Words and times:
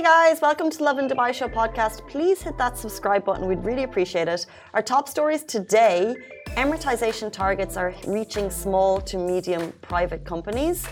Hey 0.00 0.06
guys, 0.06 0.40
welcome 0.40 0.70
to 0.70 0.78
the 0.78 0.84
Lovin 0.84 1.08
Dubai 1.10 1.30
Show 1.34 1.46
podcast. 1.46 2.08
Please 2.08 2.40
hit 2.40 2.56
that 2.56 2.78
subscribe 2.78 3.22
button, 3.22 3.46
we'd 3.46 3.62
really 3.62 3.82
appreciate 3.82 4.28
it. 4.28 4.46
Our 4.72 4.80
top 4.80 5.06
stories 5.06 5.42
today 5.44 6.16
Emiratization 6.56 7.30
targets 7.30 7.76
are 7.76 7.92
reaching 8.06 8.48
small 8.48 9.02
to 9.02 9.18
medium 9.18 9.74
private 9.82 10.24
companies. 10.24 10.86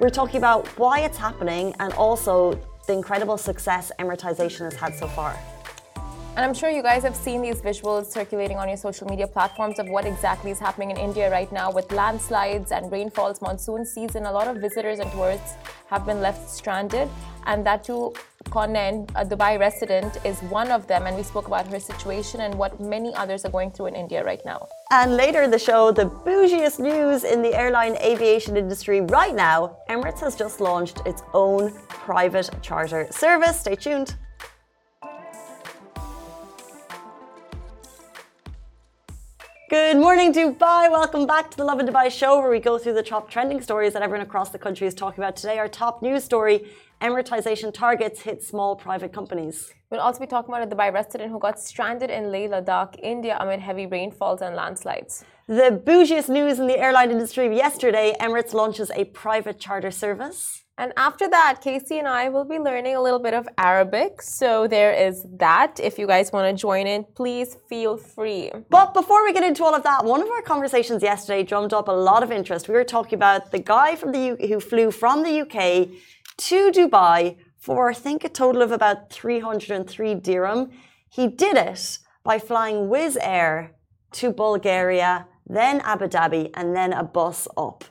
We're 0.00 0.08
talking 0.08 0.38
about 0.38 0.66
why 0.78 1.00
it's 1.00 1.18
happening 1.18 1.74
and 1.80 1.92
also 1.92 2.58
the 2.86 2.94
incredible 2.94 3.36
success 3.36 3.92
Emiratization 3.98 4.64
has 4.64 4.74
had 4.74 4.94
so 4.94 5.06
far. 5.08 5.38
And 6.36 6.42
I'm 6.42 6.54
sure 6.54 6.70
you 6.70 6.82
guys 6.82 7.02
have 7.02 7.16
seen 7.16 7.42
these 7.42 7.60
visuals 7.60 8.06
circulating 8.06 8.56
on 8.56 8.68
your 8.68 8.78
social 8.78 9.06
media 9.06 9.26
platforms 9.26 9.78
of 9.78 9.86
what 9.90 10.06
exactly 10.06 10.50
is 10.50 10.58
happening 10.58 10.90
in 10.92 10.96
India 10.96 11.30
right 11.30 11.52
now 11.52 11.70
with 11.70 11.92
landslides 11.92 12.72
and 12.72 12.90
rainfalls, 12.90 13.42
monsoon 13.42 13.84
season. 13.84 14.24
A 14.24 14.32
lot 14.32 14.48
of 14.48 14.56
visitors 14.56 14.98
and 14.98 15.10
tourists 15.12 15.56
have 15.88 16.06
been 16.06 16.22
left 16.22 16.48
stranded. 16.48 17.10
And 17.46 17.64
that 17.64 17.84
too, 17.84 18.12
Konen, 18.50 19.08
a 19.14 19.24
Dubai 19.24 19.58
resident, 19.58 20.18
is 20.24 20.40
one 20.60 20.70
of 20.70 20.86
them. 20.86 21.06
And 21.06 21.16
we 21.16 21.22
spoke 21.22 21.46
about 21.46 21.66
her 21.68 21.80
situation 21.80 22.40
and 22.40 22.54
what 22.54 22.80
many 22.80 23.14
others 23.14 23.44
are 23.44 23.50
going 23.50 23.70
through 23.70 23.86
in 23.86 23.94
India 23.94 24.24
right 24.24 24.44
now. 24.44 24.66
And 24.90 25.16
later 25.16 25.42
in 25.42 25.50
the 25.50 25.58
show, 25.58 25.92
the 25.92 26.06
bougiest 26.06 26.78
news 26.78 27.24
in 27.24 27.42
the 27.42 27.54
airline 27.54 27.96
aviation 27.96 28.56
industry 28.56 29.00
right 29.00 29.34
now 29.34 29.76
Emirates 29.88 30.20
has 30.20 30.36
just 30.36 30.60
launched 30.60 31.00
its 31.06 31.22
own 31.34 31.72
private 31.88 32.50
charter 32.62 33.06
service. 33.10 33.60
Stay 33.60 33.76
tuned. 33.76 34.16
Morning, 40.16 40.32
Dubai. 40.32 40.90
Welcome 40.90 41.26
back 41.26 41.50
to 41.50 41.58
the 41.58 41.64
Lovin 41.64 41.86
Dubai 41.86 42.10
show, 42.10 42.40
where 42.40 42.50
we 42.50 42.58
go 42.58 42.78
through 42.78 42.94
the 42.94 43.02
top 43.02 43.28
trending 43.30 43.60
stories 43.60 43.92
that 43.92 44.00
everyone 44.00 44.26
across 44.26 44.48
the 44.48 44.58
country 44.58 44.86
is 44.86 44.94
talking 44.94 45.22
about 45.22 45.36
today. 45.36 45.58
Our 45.58 45.68
top 45.68 46.00
news 46.00 46.24
story 46.24 46.70
Emiratization 47.02 47.70
targets 47.74 48.22
hit 48.22 48.42
small 48.42 48.76
private 48.76 49.12
companies. 49.12 49.74
We'll 49.90 50.00
also 50.00 50.20
be 50.20 50.26
talking 50.26 50.54
about 50.54 50.66
a 50.66 50.74
Dubai 50.74 50.90
resident 50.90 51.30
who 51.30 51.38
got 51.38 51.60
stranded 51.60 52.08
in 52.08 52.32
Leh 52.32 52.48
Ladakh, 52.48 52.98
India, 53.02 53.36
amid 53.38 53.60
heavy 53.60 53.84
rainfalls 53.84 54.40
and 54.40 54.56
landslides. 54.56 55.22
The 55.48 55.82
bougiest 55.84 56.30
news 56.30 56.58
in 56.60 56.66
the 56.66 56.78
airline 56.78 57.10
industry 57.10 57.54
yesterday 57.54 58.16
Emirates 58.18 58.54
launches 58.54 58.90
a 58.92 59.04
private 59.04 59.60
charter 59.60 59.90
service. 59.90 60.62
And 60.78 60.92
after 60.98 61.26
that, 61.30 61.62
Casey 61.62 61.98
and 61.98 62.06
I 62.06 62.28
will 62.28 62.44
be 62.44 62.58
learning 62.58 62.96
a 62.96 63.00
little 63.00 63.18
bit 63.18 63.32
of 63.32 63.48
Arabic. 63.56 64.20
So 64.20 64.68
there 64.68 64.92
is 64.92 65.24
that. 65.38 65.80
If 65.80 65.98
you 65.98 66.06
guys 66.06 66.32
want 66.32 66.54
to 66.54 66.60
join 66.60 66.86
in, 66.86 67.04
please 67.14 67.56
feel 67.66 67.96
free. 67.96 68.50
But 68.68 68.92
before 68.92 69.24
we 69.24 69.32
get 69.32 69.42
into 69.42 69.64
all 69.64 69.74
of 69.74 69.84
that, 69.84 70.04
one 70.04 70.20
of 70.20 70.28
our 70.28 70.42
conversations 70.42 71.02
yesterday 71.02 71.42
drummed 71.44 71.72
up 71.72 71.88
a 71.88 71.92
lot 71.92 72.22
of 72.22 72.30
interest. 72.30 72.68
We 72.68 72.74
were 72.74 72.84
talking 72.84 73.16
about 73.16 73.52
the 73.52 73.58
guy 73.58 73.96
from 73.96 74.12
the 74.12 74.22
U- 74.30 74.48
who 74.48 74.60
flew 74.60 74.90
from 74.90 75.22
the 75.22 75.40
UK 75.40 75.88
to 76.48 76.70
Dubai 76.70 77.36
for 77.56 77.90
I 77.90 77.94
think 77.94 78.22
a 78.22 78.28
total 78.28 78.60
of 78.60 78.70
about 78.70 79.10
303 79.10 80.14
dirham. 80.16 80.70
He 81.08 81.26
did 81.26 81.56
it 81.56 81.98
by 82.22 82.38
flying 82.38 82.88
Wizz 82.90 83.16
Air 83.22 83.72
to 84.12 84.30
Bulgaria, 84.30 85.26
then 85.46 85.80
Abu 85.80 86.06
Dhabi, 86.06 86.50
and 86.52 86.76
then 86.76 86.92
a 86.92 87.02
bus 87.02 87.48
up 87.56 87.84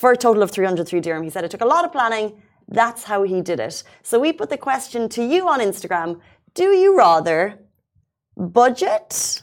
for 0.00 0.12
a 0.12 0.16
total 0.16 0.42
of 0.42 0.50
303 0.50 1.00
dirham. 1.00 1.22
He 1.22 1.28
said 1.28 1.44
it 1.44 1.50
took 1.50 1.60
a 1.60 1.72
lot 1.74 1.84
of 1.84 1.92
planning. 1.92 2.40
That's 2.68 3.02
how 3.04 3.22
he 3.22 3.42
did 3.42 3.60
it. 3.60 3.82
So 4.02 4.18
we 4.18 4.32
put 4.32 4.48
the 4.48 4.56
question 4.56 5.10
to 5.10 5.22
you 5.22 5.46
on 5.46 5.60
Instagram 5.60 6.20
Do 6.54 6.68
you 6.82 6.96
rather 6.96 7.58
budget 8.34 9.42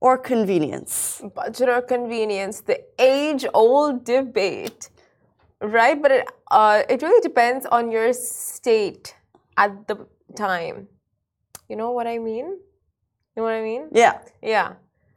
or 0.00 0.16
convenience? 0.16 1.20
Budget 1.34 1.68
or 1.68 1.82
convenience, 1.82 2.62
the 2.62 2.78
age 2.98 3.44
old 3.52 4.04
debate, 4.04 4.88
right? 5.60 6.00
But 6.00 6.10
it, 6.12 6.24
uh, 6.50 6.82
it 6.88 7.02
really 7.02 7.20
depends 7.20 7.66
on 7.66 7.92
your 7.92 8.14
state 8.14 9.14
at 9.58 9.86
the 9.86 10.06
time. 10.34 10.88
You 11.68 11.76
know 11.76 11.90
what 11.90 12.06
I 12.06 12.16
mean? 12.18 12.46
You 12.46 13.36
know 13.36 13.42
what 13.42 13.52
I 13.52 13.62
mean? 13.62 13.90
Yeah. 13.92 14.16
Yeah. 14.42 14.68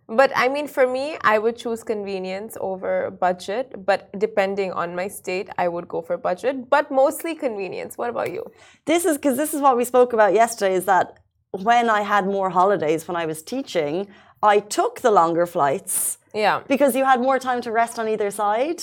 But 0.08 0.32
I 0.36 0.50
mean, 0.50 0.68
for 0.68 0.86
me, 0.86 1.18
I 1.22 1.40
would 1.40 1.56
choose 1.56 1.84
convenience 1.84 2.58
over 2.60 3.12
budget. 3.12 3.86
But 3.86 4.10
depending 4.20 4.72
on 4.74 4.96
my 4.96 5.08
state, 5.08 5.50
I 5.58 5.68
would 5.68 5.88
go 5.88 6.02
for 6.02 6.18
budget, 6.18 6.70
but 6.70 6.92
mostly 6.92 7.36
convenience. 7.36 7.98
What 7.98 8.10
about 8.10 8.32
you? 8.32 8.44
This 8.86 9.06
is 9.06 9.18
because 9.18 9.38
this 9.38 9.54
is 9.54 9.62
what 9.62 9.78
we 9.78 9.86
spoke 9.86 10.14
about 10.14 10.34
yesterday 10.34 10.76
is 10.76 10.86
that 10.86 11.20
when 11.52 11.90
I 11.90 12.02
had 12.02 12.26
more 12.26 12.50
holidays 12.50 13.08
when 13.08 13.16
I 13.16 13.26
was 13.26 13.42
teaching, 13.44 14.08
I 14.42 14.60
took 14.60 15.02
the 15.02 15.12
longer 15.12 15.46
flights. 15.46 16.18
Yeah. 16.34 16.64
Because 16.68 16.96
you 16.96 17.06
had 17.06 17.22
more 17.22 17.40
time 17.40 17.62
to 17.62 17.72
rest 17.72 17.98
on 18.00 18.08
either 18.10 18.32
side. 18.32 18.82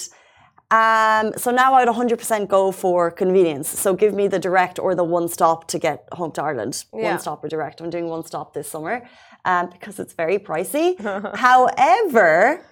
Um, 0.71 1.33
so 1.37 1.51
now 1.51 1.75
I'd 1.75 1.89
100% 1.89 2.47
go 2.47 2.71
for 2.71 3.11
convenience. 3.11 3.69
So 3.69 3.93
give 3.93 4.15
me 4.15 4.29
the 4.29 4.39
direct 4.39 4.79
or 4.79 4.95
the 4.95 5.03
one 5.03 5.29
stop 5.29 5.67
to 5.69 5.81
get 5.81 6.09
home 6.13 6.31
to 6.33 6.43
Ireland. 6.43 6.85
Yeah. 6.95 7.11
One 7.11 7.19
stop 7.19 7.43
or 7.43 7.49
direct. 7.49 7.81
I'm 7.81 7.91
doing 7.91 8.07
one 8.07 8.25
stop 8.25 8.55
this 8.55 8.69
summer 8.69 9.03
um, 9.45 9.71
because 9.71 9.99
it's 9.99 10.13
very 10.15 10.39
pricey. 10.39 10.99
However, 11.37 12.65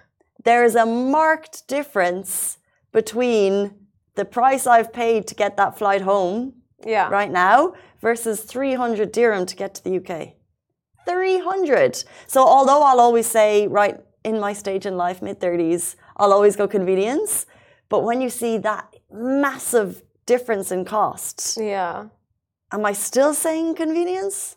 there 0.44 0.64
is 0.64 0.74
a 0.74 0.86
marked 0.86 1.66
difference 1.68 2.58
between 2.92 3.74
the 4.14 4.24
price 4.24 4.66
I've 4.66 4.92
paid 4.92 5.26
to 5.28 5.34
get 5.34 5.56
that 5.56 5.78
flight 5.78 6.02
home 6.02 6.54
Yeah. 6.84 7.08
right 7.08 7.30
now 7.30 7.74
versus 8.00 8.42
300 8.42 9.12
dirham 9.12 9.46
to 9.46 9.56
get 9.56 9.74
to 9.76 9.84
the 9.84 9.96
UK. 9.96 10.34
300. 11.06 12.04
So 12.26 12.44
although 12.46 12.82
I'll 12.82 13.00
always 13.00 13.26
say, 13.26 13.66
right, 13.66 13.98
in 14.24 14.38
my 14.38 14.52
stage 14.52 14.84
in 14.86 14.96
life, 14.96 15.22
mid 15.22 15.40
30s, 15.40 15.96
I'll 16.16 16.32
always 16.32 16.56
go 16.56 16.68
convenience. 16.68 17.46
But 17.88 18.04
when 18.04 18.20
you 18.20 18.28
see 18.28 18.58
that 18.58 18.94
massive 19.10 20.02
difference 20.26 20.70
in 20.70 20.84
costs, 20.84 21.56
Yeah. 21.60 22.08
am 22.70 22.84
I 22.84 22.92
still 22.92 23.32
saying 23.32 23.74
convenience? 23.76 24.56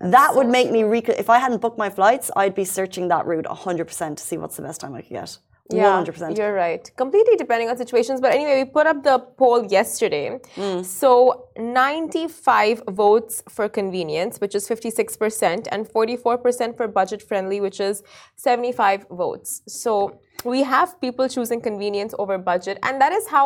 That 0.00 0.34
would 0.34 0.48
make 0.48 0.70
me 0.70 0.84
re- 0.84 1.02
if 1.24 1.30
I 1.30 1.38
hadn't 1.38 1.60
booked 1.60 1.78
my 1.78 1.90
flights, 1.90 2.30
I'd 2.36 2.54
be 2.54 2.64
searching 2.64 3.08
that 3.08 3.26
route 3.26 3.46
100% 3.46 4.16
to 4.16 4.22
see 4.22 4.36
what's 4.36 4.56
the 4.56 4.62
best 4.62 4.80
time 4.80 4.94
I 4.94 5.02
could 5.02 5.10
get. 5.10 5.38
Yeah, 5.70 6.04
100%. 6.04 6.36
You're 6.38 6.54
right. 6.54 6.88
Completely 6.96 7.36
depending 7.36 7.68
on 7.68 7.76
situations. 7.76 8.20
But 8.20 8.32
anyway, 8.32 8.62
we 8.62 8.70
put 8.70 8.86
up 8.86 9.02
the 9.02 9.18
poll 9.18 9.64
yesterday. 9.66 10.38
Mm. 10.54 10.84
So 10.84 11.48
95 11.56 12.84
votes 12.88 13.42
for 13.48 13.68
convenience, 13.68 14.38
which 14.38 14.54
is 14.54 14.68
56%, 14.68 15.66
and 15.72 15.88
44% 15.88 16.76
for 16.76 16.86
budget 16.86 17.20
friendly, 17.20 17.60
which 17.60 17.80
is 17.80 18.02
75 18.36 19.06
votes. 19.10 19.62
So 19.66 20.20
we 20.46 20.62
have 20.74 20.88
people 21.00 21.28
choosing 21.28 21.60
convenience 21.60 22.12
over 22.18 22.38
budget, 22.38 22.76
and 22.86 23.00
that 23.02 23.12
is 23.18 23.24
how 23.34 23.44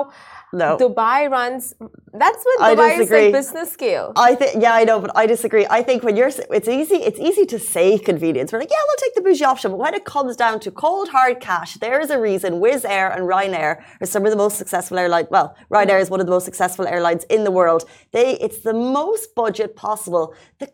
No. 0.52 0.76
Dubai 0.82 1.20
runs. 1.30 1.74
That's 2.22 2.42
what 2.48 2.56
I 2.60 2.74
Dubai 2.74 2.90
is 3.02 3.10
like 3.10 3.32
business 3.40 3.68
scale. 3.78 4.06
I 4.16 4.34
think, 4.40 4.52
yeah, 4.64 4.74
I 4.80 4.82
know, 4.88 4.98
but 5.04 5.10
I 5.22 5.24
disagree. 5.34 5.64
I 5.78 5.80
think 5.88 5.98
when 6.06 6.14
you're, 6.18 6.32
it's 6.58 6.70
easy, 6.80 6.98
it's 7.08 7.20
easy 7.28 7.44
to 7.54 7.58
say 7.74 7.86
convenience. 8.10 8.48
We're 8.52 8.58
like, 8.64 8.74
yeah, 8.76 8.84
we'll 8.88 9.02
take 9.04 9.14
the 9.18 9.24
bougie 9.26 9.44
option. 9.52 9.68
But 9.72 9.78
when 9.86 9.94
it 10.00 10.04
comes 10.14 10.34
down 10.44 10.56
to 10.64 10.70
cold 10.84 11.08
hard 11.16 11.36
cash, 11.48 11.70
there 11.84 11.98
is 12.04 12.10
a 12.16 12.20
reason 12.28 12.50
Wizz 12.64 12.84
Air 12.98 13.08
and 13.14 13.22
Ryanair 13.32 13.72
are 14.00 14.06
some 14.14 14.22
of 14.26 14.30
the 14.34 14.40
most 14.44 14.56
successful 14.62 14.96
airlines. 15.02 15.28
Well, 15.30 15.48
Ryanair 15.74 16.00
is 16.04 16.08
one 16.14 16.20
of 16.22 16.26
the 16.26 16.32
most 16.38 16.46
successful 16.50 16.86
airlines 16.94 17.24
in 17.36 17.40
the 17.48 17.54
world. 17.60 17.82
They, 18.16 18.28
it's 18.46 18.60
the 18.70 18.74
most 18.74 19.34
budget 19.42 19.70
possible. 19.86 20.34
The 20.60 20.68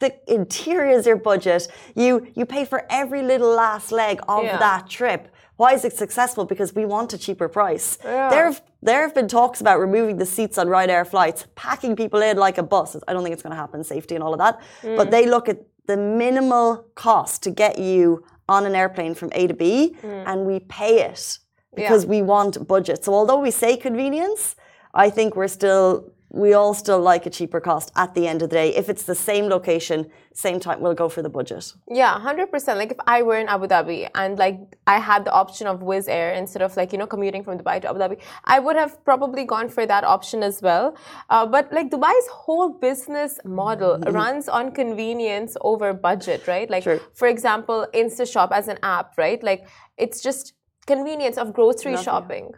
the 0.00 0.12
interior 0.38 0.96
is 0.98 1.06
your 1.06 1.16
budget. 1.16 1.62
You 1.94 2.12
you 2.38 2.44
pay 2.56 2.64
for 2.72 2.80
every 3.00 3.22
little 3.22 3.52
last 3.64 3.88
leg 3.92 4.16
of 4.28 4.42
Yeah. 4.44 4.58
that 4.58 4.82
trip. 4.98 5.22
Why 5.56 5.72
is 5.72 5.84
it 5.84 5.92
successful? 5.92 6.44
Because 6.44 6.74
we 6.74 6.84
want 6.84 7.12
a 7.12 7.18
cheaper 7.18 7.48
price. 7.48 7.98
Yeah. 8.02 8.28
There 8.30 8.44
have 8.46 8.62
there 8.82 9.02
have 9.02 9.14
been 9.14 9.28
talks 9.28 9.60
about 9.60 9.78
removing 9.78 10.18
the 10.18 10.26
seats 10.26 10.58
on 10.58 10.66
Ryanair 10.66 11.06
flights, 11.06 11.46
packing 11.54 11.96
people 11.96 12.20
in 12.20 12.36
like 12.36 12.58
a 12.58 12.62
bus. 12.62 12.96
I 13.08 13.12
don't 13.12 13.22
think 13.22 13.32
it's 13.32 13.42
going 13.42 13.52
to 13.52 13.56
happen, 13.56 13.82
safety 13.84 14.14
and 14.14 14.22
all 14.22 14.34
of 14.34 14.38
that. 14.38 14.60
Mm. 14.82 14.96
But 14.96 15.10
they 15.10 15.26
look 15.26 15.48
at 15.48 15.58
the 15.86 15.96
minimal 15.96 16.86
cost 16.94 17.42
to 17.44 17.50
get 17.50 17.78
you 17.78 18.24
on 18.48 18.66
an 18.66 18.74
airplane 18.74 19.14
from 19.14 19.30
A 19.32 19.46
to 19.46 19.54
B, 19.54 19.96
and 20.02 20.44
we 20.44 20.60
pay 20.60 21.02
it 21.02 21.38
because 21.74 22.04
we 22.06 22.22
want 22.22 22.66
budget. 22.68 23.04
So 23.04 23.14
although 23.14 23.40
we 23.40 23.50
say 23.50 23.76
convenience, 23.76 24.56
I 24.92 25.10
think 25.10 25.34
we're 25.34 25.48
still 25.48 26.12
we 26.34 26.52
all 26.52 26.74
still 26.74 27.00
like 27.00 27.26
a 27.26 27.30
cheaper 27.30 27.60
cost 27.60 27.92
at 27.94 28.14
the 28.14 28.26
end 28.26 28.42
of 28.42 28.50
the 28.50 28.56
day. 28.56 28.74
If 28.74 28.88
it's 28.88 29.04
the 29.04 29.14
same 29.14 29.44
location, 29.46 30.10
same 30.32 30.58
time, 30.58 30.80
we'll 30.80 30.94
go 30.94 31.08
for 31.08 31.22
the 31.22 31.28
budget. 31.28 31.72
Yeah, 31.88 32.18
hundred 32.18 32.50
percent. 32.50 32.76
Like 32.78 32.90
if 32.90 32.98
I 33.06 33.22
were 33.22 33.38
in 33.38 33.48
Abu 33.48 33.66
Dhabi 33.68 34.08
and 34.16 34.36
like 34.36 34.58
I 34.88 34.98
had 34.98 35.24
the 35.24 35.32
option 35.32 35.68
of 35.68 35.80
Wizz 35.80 36.08
Air 36.08 36.32
instead 36.32 36.62
of 36.62 36.76
like 36.76 36.92
you 36.92 36.98
know 36.98 37.06
commuting 37.06 37.44
from 37.44 37.58
Dubai 37.58 37.80
to 37.82 37.88
Abu 37.88 38.00
Dhabi, 38.00 38.18
I 38.44 38.58
would 38.58 38.74
have 38.74 38.92
probably 39.04 39.44
gone 39.44 39.68
for 39.68 39.86
that 39.86 40.02
option 40.02 40.42
as 40.42 40.60
well. 40.60 40.96
Uh, 41.30 41.46
but 41.46 41.72
like 41.72 41.90
Dubai's 41.90 42.28
whole 42.28 42.70
business 42.88 43.38
model 43.44 43.98
runs 44.20 44.48
on 44.48 44.72
convenience 44.72 45.56
over 45.60 45.92
budget, 45.92 46.48
right? 46.48 46.68
Like 46.68 46.82
True. 46.82 47.00
for 47.14 47.28
example, 47.28 47.86
InstaShop 47.94 48.50
as 48.50 48.66
an 48.66 48.78
app, 48.82 49.16
right? 49.16 49.40
Like 49.42 49.68
it's 49.96 50.20
just 50.20 50.54
convenience 50.86 51.38
of 51.38 51.52
grocery 51.52 51.92
Nothing. 51.92 52.04
shopping. 52.04 52.52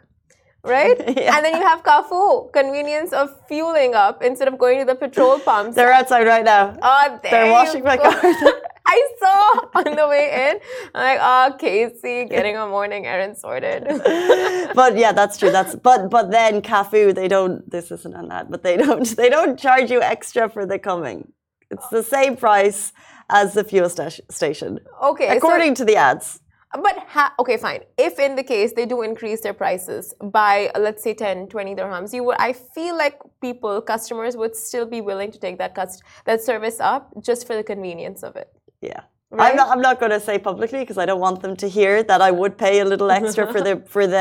Right? 0.67 0.97
Yeah. 1.17 1.37
And 1.37 1.45
then 1.45 1.55
you 1.57 1.67
have 1.67 1.83
Cafu, 1.83 2.53
convenience 2.53 3.13
of 3.13 3.35
fueling 3.49 3.95
up 3.95 4.23
instead 4.23 4.49
of 4.49 4.59
going 4.59 4.79
to 4.81 4.85
the 4.85 4.95
petrol 4.95 5.39
pumps. 5.39 5.75
They're 5.75 5.93
outside 5.93 6.27
right 6.27 6.45
now. 6.45 6.77
Ah, 6.83 7.19
there 7.23 7.31
They're 7.31 7.53
washing 7.53 7.83
my 7.85 7.97
car. 7.97 8.13
I 8.87 9.09
saw 9.19 9.81
on 9.81 9.97
the 9.97 10.07
way 10.09 10.51
in. 10.51 10.61
I'm 10.95 11.19
like, 11.19 11.21
oh, 11.21 11.57
Casey 11.59 12.25
getting 12.27 12.57
a 12.57 12.67
morning 12.67 13.07
errand 13.07 13.37
sorted. 13.37 13.85
but 14.75 14.97
yeah, 14.97 15.13
that's 15.13 15.37
true. 15.39 15.51
That's 15.51 15.75
but 15.75 16.11
but 16.11 16.31
then 16.31 16.63
Cafu, 16.63 17.15
they 17.15 17.29
don't. 17.29 17.69
This 17.71 17.91
isn't 17.91 18.15
on 18.15 18.29
that, 18.29 18.51
but 18.51 18.63
they 18.63 18.77
don't. 18.77 19.07
They 19.17 19.29
don't 19.29 19.59
charge 19.59 19.91
you 19.91 20.01
extra 20.03 20.49
for 20.49 20.67
the 20.67 20.79
coming. 20.79 21.33
It's 21.71 21.89
the 21.89 22.03
same 22.03 22.37
price 22.37 22.93
as 23.29 23.55
the 23.55 23.65
fuel 23.65 23.89
station. 23.89 24.79
Okay, 25.03 25.37
according 25.37 25.75
so, 25.75 25.81
to 25.81 25.85
the 25.85 25.97
ads. 25.97 26.41
But 26.75 27.07
okay, 27.39 27.57
fine. 27.57 27.81
If 27.97 28.19
in 28.19 28.35
the 28.35 28.43
case 28.43 28.73
they 28.73 28.87
do 28.87 29.03
increase 29.03 29.41
their 29.41 29.55
prices 29.55 30.15
by 30.23 30.71
let's 30.79 31.03
say 31.03 31.15
10, 31.15 31.49
20 31.49 31.75
dirhams, 31.75 32.13
you 32.13 32.25
would 32.25 32.37
I 32.39 32.53
feel 32.53 32.97
like 32.97 33.21
people, 33.41 33.81
customers 33.81 34.37
would 34.37 34.57
still 34.57 34.87
be 34.87 35.01
willing 35.01 35.31
to 35.33 35.39
take 35.39 35.59
that 35.59 35.75
cust- 35.75 36.03
that 36.25 36.43
service 36.43 36.81
up 36.81 37.13
just 37.23 37.47
for 37.47 37.55
the 37.55 37.63
convenience 37.63 38.23
of 38.23 38.37
it. 38.37 38.53
Yeah. 38.81 39.03
Right? 39.31 39.51
I'm 39.51 39.57
not. 39.57 39.71
I'm 39.71 39.81
not 39.81 39.99
going 39.99 40.13
to 40.13 40.21
say 40.21 40.39
publicly 40.39 40.81
because 40.81 40.99
I 40.99 41.05
don't 41.05 41.19
want 41.19 41.43
them 41.43 41.57
to 41.57 41.69
hear 41.69 42.05
that 42.05 42.23
I 42.23 42.31
would 42.31 42.57
pay 42.57 42.79
a 42.79 42.85
little 42.85 43.11
extra 43.11 43.51
for 43.53 43.61
the 43.61 43.83
for 43.89 44.07
the 44.07 44.19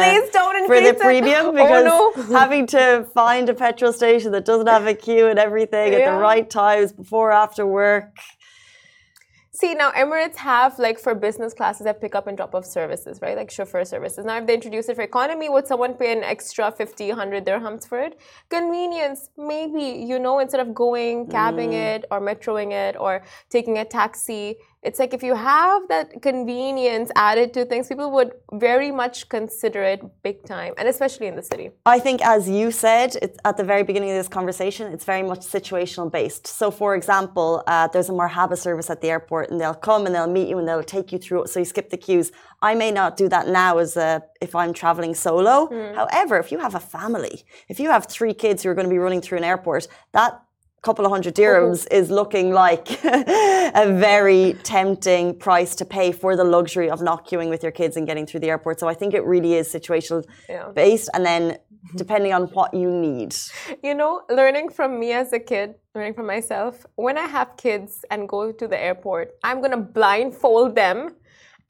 for 0.65 0.81
the 0.81 0.97
premium 0.99 1.51
because 1.51 1.85
oh, 1.85 2.13
no. 2.15 2.37
having 2.37 2.65
to 2.67 3.07
find 3.13 3.47
a 3.47 3.53
petrol 3.53 3.93
station 3.93 4.31
that 4.31 4.45
doesn't 4.45 4.67
have 4.67 4.87
a 4.87 4.95
queue 4.95 5.27
and 5.27 5.37
everything 5.37 5.93
yeah. 5.93 5.99
at 5.99 6.11
the 6.11 6.17
right 6.17 6.49
times 6.49 6.91
before 6.91 7.31
after 7.31 7.67
work. 7.67 8.17
See 9.55 9.73
now, 9.73 9.91
Emirates 9.91 10.35
have 10.35 10.77
like 10.79 10.99
for 10.99 11.15
business 11.15 11.53
classes 11.53 11.87
have 11.87 12.01
pick 12.01 12.13
up 12.13 12.27
and 12.27 12.35
drop 12.35 12.53
off 12.53 12.65
services, 12.65 13.21
right? 13.21 13.37
Like 13.37 13.49
chauffeur 13.49 13.85
services. 13.85 14.25
Now, 14.25 14.37
if 14.37 14.47
they 14.47 14.53
introduce 14.53 14.89
it 14.89 14.97
for 14.97 15.01
economy, 15.01 15.47
would 15.47 15.65
someone 15.65 15.93
pay 15.93 16.11
an 16.11 16.25
extra 16.25 16.73
50, 16.73 17.07
100 17.07 17.45
dirhams 17.45 17.87
for 17.87 17.97
it? 17.97 18.19
Convenience, 18.49 19.29
maybe 19.37 20.03
you 20.05 20.19
know, 20.19 20.39
instead 20.39 20.59
of 20.59 20.73
going 20.73 21.27
cabbing 21.27 21.69
mm. 21.69 21.95
it 21.95 22.03
or 22.11 22.19
metroing 22.19 22.73
it 22.73 22.97
or 22.99 23.23
taking 23.49 23.77
a 23.77 23.85
taxi, 23.85 24.57
it's 24.85 24.99
like 24.99 25.13
if 25.13 25.23
you 25.23 25.35
have 25.35 25.87
that 25.89 26.21
convenience 26.21 27.09
added 27.15 27.53
to 27.55 27.65
things, 27.65 27.87
people 27.87 28.11
would 28.11 28.31
very 28.53 28.91
much 28.91 29.27
consider 29.29 29.81
it 29.83 30.01
big 30.21 30.45
time, 30.45 30.73
and 30.77 30.87
especially 30.87 31.27
in 31.27 31.35
the 31.35 31.41
city. 31.41 31.71
I 31.85 31.97
think, 31.99 32.21
as 32.23 32.47
you 32.47 32.71
said 32.71 33.09
at 33.43 33.57
the 33.57 33.63
very 33.63 33.83
beginning 33.83 34.11
of 34.11 34.17
this 34.17 34.27
conversation, 34.27 34.93
it's 34.93 35.03
very 35.03 35.23
much 35.23 35.39
situational 35.39 36.11
based. 36.11 36.45
So, 36.45 36.69
for 36.69 36.95
example, 36.95 37.63
uh, 37.65 37.87
there's 37.87 38.09
a 38.09 38.13
Marhaba 38.13 38.57
service 38.57 38.89
at 38.91 39.01
the 39.01 39.09
airport, 39.09 39.49
and 39.49 39.59
they'll 39.59 39.73
come 39.73 40.05
and 40.05 40.13
they'll 40.13 40.35
meet 40.39 40.47
you 40.47 40.59
and 40.59 40.67
they'll 40.67 40.83
take 40.83 41.11
you 41.11 41.17
through. 41.17 41.47
So 41.47 41.59
you 41.59 41.65
skip 41.65 41.89
the 41.89 41.97
queues. 41.97 42.31
I 42.61 42.75
may 42.75 42.91
not 42.91 43.17
do 43.17 43.27
that 43.29 43.47
now 43.47 43.79
as 43.79 43.97
a, 43.97 44.23
if 44.39 44.55
I'm 44.55 44.73
traveling 44.73 45.15
solo. 45.15 45.67
Mm. 45.67 45.95
However, 45.95 46.37
if 46.37 46.51
you 46.51 46.59
have 46.59 46.75
a 46.75 46.79
family, 46.79 47.43
if 47.69 47.79
you 47.79 47.89
have 47.89 48.05
three 48.05 48.33
kids 48.33 48.61
who 48.61 48.69
are 48.69 48.75
going 48.75 48.87
to 48.87 48.93
be 48.93 48.99
running 48.99 49.21
through 49.21 49.39
an 49.39 49.43
airport, 49.43 49.87
that 50.13 50.44
couple 50.85 51.03
of 51.03 51.11
hundred 51.11 51.33
dirhams 51.35 51.87
oh. 51.89 51.97
is 51.99 52.11
looking 52.19 52.47
like 52.51 53.03
a 53.83 53.87
very 54.09 54.53
tempting 54.75 55.25
price 55.47 55.73
to 55.79 55.85
pay 55.97 56.11
for 56.11 56.31
the 56.35 56.43
luxury 56.43 56.89
of 56.95 57.01
not 57.01 57.27
queuing 57.27 57.49
with 57.49 57.63
your 57.65 57.71
kids 57.71 57.97
and 57.97 58.05
getting 58.09 58.25
through 58.27 58.41
the 58.45 58.51
airport. 58.53 58.79
So 58.79 58.87
I 58.87 58.93
think 58.93 59.13
it 59.19 59.23
really 59.33 59.53
is 59.55 59.67
situational 59.67 60.23
yeah. 60.47 60.69
based 60.83 61.09
and 61.15 61.25
then 61.25 61.57
depending 61.95 62.33
on 62.33 62.43
what 62.55 62.69
you 62.81 62.89
need. 63.07 63.35
You 63.87 63.95
know, 63.95 64.21
learning 64.29 64.69
from 64.77 64.99
me 65.01 65.11
as 65.11 65.33
a 65.33 65.39
kid, 65.51 65.75
learning 65.95 66.13
from 66.13 66.27
myself, 66.27 66.85
when 66.95 67.17
I 67.17 67.27
have 67.37 67.49
kids 67.57 68.05
and 68.11 68.29
go 68.29 68.51
to 68.51 68.67
the 68.67 68.79
airport, 68.89 69.25
I'm 69.43 69.59
going 69.63 69.75
to 69.79 69.85
blindfold 69.99 70.75
them 70.75 71.15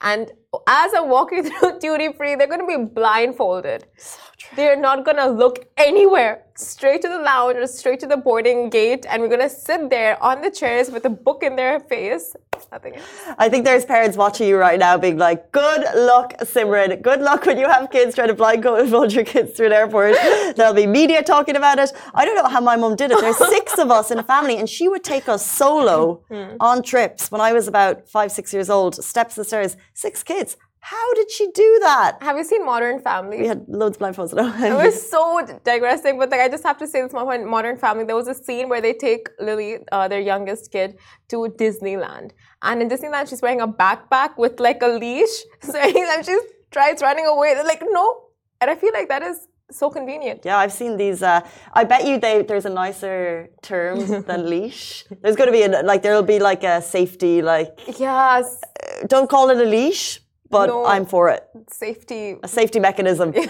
and 0.02 0.32
as 0.68 0.94
I'm 0.94 1.10
walking 1.10 1.44
through 1.50 1.80
duty 1.80 2.14
free, 2.14 2.36
they're 2.36 2.48
going 2.48 2.60
to 2.60 2.78
be 2.78 2.84
blindfolded. 2.84 3.86
So 3.98 4.20
true. 4.38 4.56
they're 4.56 4.80
not 4.80 5.06
going 5.06 5.18
to 5.18 5.28
look 5.28 5.68
anywhere. 5.78 6.44
Straight 6.58 7.02
to 7.02 7.10
the 7.10 7.20
lounge 7.20 7.58
or 7.58 7.68
straight 7.68 8.00
to 8.00 8.08
the 8.08 8.16
boarding 8.16 8.70
gate, 8.70 9.06
and 9.10 9.22
we're 9.22 9.28
going 9.28 9.42
to 9.42 9.50
sit 9.50 9.90
there 9.90 10.22
on 10.24 10.42
the 10.42 10.50
chairs 10.50 10.90
with 10.90 11.04
a 11.06 11.10
book 11.10 11.44
in 11.44 11.58
their 11.58 11.82
face. 11.82 12.34
Nothing 12.72 12.96
else. 12.96 13.06
I 13.38 13.50
think 13.50 13.66
there's 13.66 13.86
parents 13.86 14.18
watching 14.18 14.48
you 14.48 14.58
right 14.58 14.80
now 14.80 14.98
being 14.98 15.18
like, 15.18 15.52
good 15.52 15.82
luck, 15.96 16.34
Simran. 16.40 17.02
Good 17.02 17.22
luck 17.22 17.46
when 17.46 17.58
you 17.58 17.68
have 17.68 17.92
kids 17.92 18.16
trying 18.16 18.30
to 18.30 18.34
blindfold 18.34 19.14
your 19.14 19.24
kids 19.26 19.52
through 19.52 19.68
an 19.68 19.74
airport. 19.74 20.16
There'll 20.56 20.74
be 20.74 20.88
media 20.88 21.24
talking 21.24 21.56
about 21.56 21.80
it. 21.80 21.92
I 22.14 22.26
don't 22.26 22.36
know 22.36 22.48
how 22.48 22.62
my 22.62 22.76
mom 22.76 22.96
did 22.96 23.12
it. 23.12 23.20
There's 23.20 23.38
six 23.50 23.78
of 23.78 23.92
us 23.92 24.12
in 24.12 24.20
a 24.20 24.24
family, 24.24 24.58
and 24.58 24.70
she 24.70 24.88
would 24.88 25.04
take 25.04 25.28
us 25.28 25.46
solo 25.46 26.24
hmm. 26.30 26.56
on 26.60 26.82
trips 26.82 27.32
when 27.32 27.42
I 27.42 27.54
was 27.54 27.68
about 27.68 28.08
five, 28.08 28.32
six 28.32 28.54
years 28.54 28.70
old, 28.70 28.96
steps 28.96 29.36
the 29.36 29.44
stairs, 29.44 29.78
six 29.94 30.24
kids. 30.24 30.45
How 30.86 31.14
did 31.16 31.32
she 31.32 31.48
do 31.48 31.80
that? 31.82 32.22
Have 32.22 32.38
you 32.38 32.44
seen 32.44 32.64
Modern 32.64 33.00
Family? 33.00 33.38
We 33.40 33.48
had 33.48 33.66
loads 33.68 33.98
of 33.98 34.04
blindfolds. 34.04 34.36
No. 34.36 34.46
it 34.64 34.72
was 34.72 35.10
so 35.14 35.44
digressing, 35.64 36.20
but 36.20 36.30
like 36.30 36.42
I 36.42 36.48
just 36.48 36.64
have 36.64 36.78
to 36.78 36.86
say 36.86 37.02
this 37.02 37.12
Modern 37.12 37.76
Family. 37.76 38.04
There 38.04 38.16
was 38.16 38.28
a 38.28 38.36
scene 38.36 38.70
where 38.70 38.82
they 38.82 38.94
take 38.94 39.28
Lily, 39.40 39.80
uh, 39.92 40.08
their 40.08 40.20
youngest 40.20 40.72
kid, 40.72 41.00
to 41.30 41.38
Disneyland, 41.58 42.34
and 42.62 42.84
in 42.84 42.88
Disneyland 42.88 43.30
she's 43.30 43.42
wearing 43.42 43.62
a 43.62 43.68
backpack 43.68 44.38
with 44.38 44.60
like 44.60 44.84
a 44.84 44.90
leash. 45.04 45.36
So 45.72 45.80
anytime 45.90 46.24
she 46.24 46.38
tries 46.70 47.02
running 47.02 47.26
away, 47.26 47.56
they're 47.56 47.64
like, 47.64 47.82
no. 47.84 48.06
And 48.62 48.70
I 48.70 48.76
feel 48.76 48.94
like 48.94 49.10
that 49.10 49.24
is 49.24 49.38
so 49.72 49.90
convenient. 49.90 50.42
Yeah, 50.46 50.60
I've 50.60 50.72
seen 50.82 50.98
these. 50.98 51.24
Uh, 51.24 51.42
I 51.74 51.84
bet 51.86 52.06
you 52.06 52.20
they, 52.20 52.44
there's 52.44 52.66
a 52.66 52.76
nicer 52.84 53.50
term 53.64 54.22
than 54.28 54.48
leash. 54.48 55.06
There's 55.24 55.36
going 55.36 55.52
to 55.52 55.58
be 55.60 55.64
a, 55.64 55.82
like 55.82 56.04
there'll 56.04 56.22
be 56.36 56.38
like 56.38 56.64
a 56.64 56.80
safety 56.80 57.42
like. 57.42 57.72
Yes. 57.98 58.62
Uh, 58.62 59.08
don't 59.08 59.28
call 59.28 59.50
it 59.50 59.58
a 59.58 59.68
leash 59.78 60.22
but 60.50 60.68
no, 60.68 60.86
I'm 60.86 61.06
for 61.06 61.30
it. 61.30 61.48
Safety. 61.70 62.38
A 62.44 62.48
safety 62.48 62.80
mechanism. 62.80 63.34
you 63.36 63.44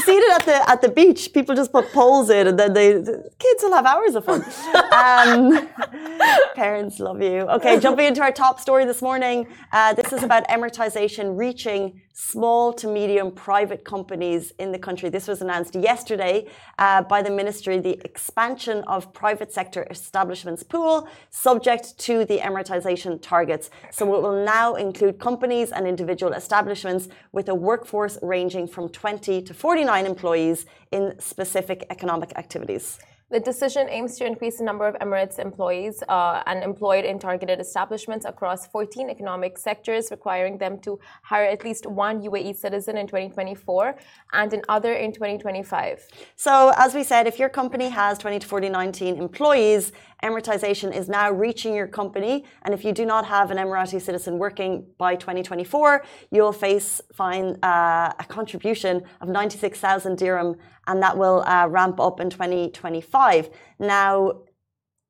see 0.00 0.16
it 0.16 0.40
at 0.40 0.46
the 0.46 0.70
at 0.70 0.82
the 0.82 0.88
beach. 0.88 1.32
People 1.32 1.54
just 1.54 1.72
put 1.72 1.92
poles 1.92 2.30
in, 2.30 2.46
and 2.46 2.58
then 2.58 2.72
they 2.74 2.92
the 2.92 3.30
kids 3.38 3.62
will 3.62 3.72
have 3.72 3.86
hours 3.86 4.14
of 4.14 4.24
fun. 4.24 4.42
Um, 4.98 5.68
parents 6.56 6.98
love 6.98 7.22
you. 7.22 7.42
Okay, 7.56 7.78
jumping 7.78 8.06
into 8.06 8.20
our 8.20 8.32
top 8.32 8.58
story 8.58 8.84
this 8.84 9.00
morning. 9.00 9.46
Uh, 9.72 9.92
this 9.94 10.12
is 10.12 10.24
about 10.24 10.46
emiratization 10.48 11.38
reaching 11.38 12.00
small 12.12 12.72
to 12.72 12.88
medium 12.88 13.30
private 13.30 13.84
companies 13.84 14.52
in 14.58 14.72
the 14.72 14.78
country. 14.78 15.08
This 15.08 15.28
was 15.28 15.40
announced 15.40 15.76
yesterday 15.76 16.48
uh, 16.78 17.02
by 17.02 17.22
the 17.22 17.30
ministry. 17.30 17.78
The 17.78 18.00
expansion 18.04 18.82
of 18.88 19.12
private 19.12 19.52
sector 19.52 19.86
establishments 19.88 20.64
pool, 20.64 21.08
subject 21.30 21.96
to 22.00 22.24
the 22.24 22.38
emiratization 22.38 23.22
targets. 23.22 23.70
So 23.92 24.12
it 24.16 24.20
will 24.20 24.44
now 24.44 24.74
include 24.74 25.20
companies 25.20 25.70
and 25.70 25.86
individual 25.86 26.32
establishments 26.32 27.08
with 27.30 27.48
a 27.48 27.54
workforce 27.54 28.18
ranging 28.20 28.66
from 28.66 28.88
20 28.88 29.42
to 29.42 29.54
49 29.54 30.06
employees 30.06 30.66
in 30.90 31.14
specific 31.20 31.86
economic 31.88 32.32
activities. 32.36 32.98
The 33.30 33.40
decision 33.40 33.90
aims 33.90 34.16
to 34.16 34.24
increase 34.24 34.56
the 34.56 34.64
number 34.64 34.88
of 34.88 34.94
Emirates 35.00 35.38
employees 35.38 36.02
uh, 36.08 36.42
and 36.46 36.64
employed 36.64 37.04
in 37.04 37.18
targeted 37.18 37.60
establishments 37.60 38.24
across 38.24 38.66
14 38.68 39.10
economic 39.10 39.58
sectors, 39.58 40.10
requiring 40.10 40.56
them 40.56 40.78
to 40.80 40.98
hire 41.22 41.44
at 41.44 41.62
least 41.62 41.84
one 41.84 42.22
UAE 42.22 42.56
citizen 42.56 42.96
in 42.96 43.06
2024 43.06 43.96
and 44.32 44.54
another 44.54 44.94
in 44.94 45.12
2025. 45.12 46.06
So, 46.36 46.72
as 46.78 46.94
we 46.94 47.04
said, 47.04 47.26
if 47.26 47.38
your 47.38 47.50
company 47.50 47.90
has 47.90 48.16
20 48.16 48.38
to 48.38 48.46
40, 48.46 48.70
19 48.70 49.18
employees, 49.18 49.92
Emiratization 50.22 50.92
is 50.96 51.08
now 51.08 51.30
reaching 51.30 51.74
your 51.74 51.86
company. 51.86 52.44
And 52.62 52.74
if 52.74 52.84
you 52.84 52.92
do 52.92 53.06
not 53.06 53.24
have 53.26 53.52
an 53.52 53.58
Emirati 53.58 54.00
citizen 54.00 54.38
working 54.38 54.84
by 54.98 55.14
2024, 55.14 56.04
you'll 56.32 56.52
face 56.52 57.00
fine 57.14 57.56
uh, 57.62 58.12
a 58.18 58.24
contribution 58.26 59.02
of 59.20 59.28
96,000 59.28 60.18
dirham, 60.18 60.56
and 60.88 61.02
that 61.02 61.16
will 61.16 61.44
uh, 61.46 61.68
ramp 61.68 62.00
up 62.00 62.18
in 62.18 62.30
2025. 62.30 63.50
Now, 63.78 64.40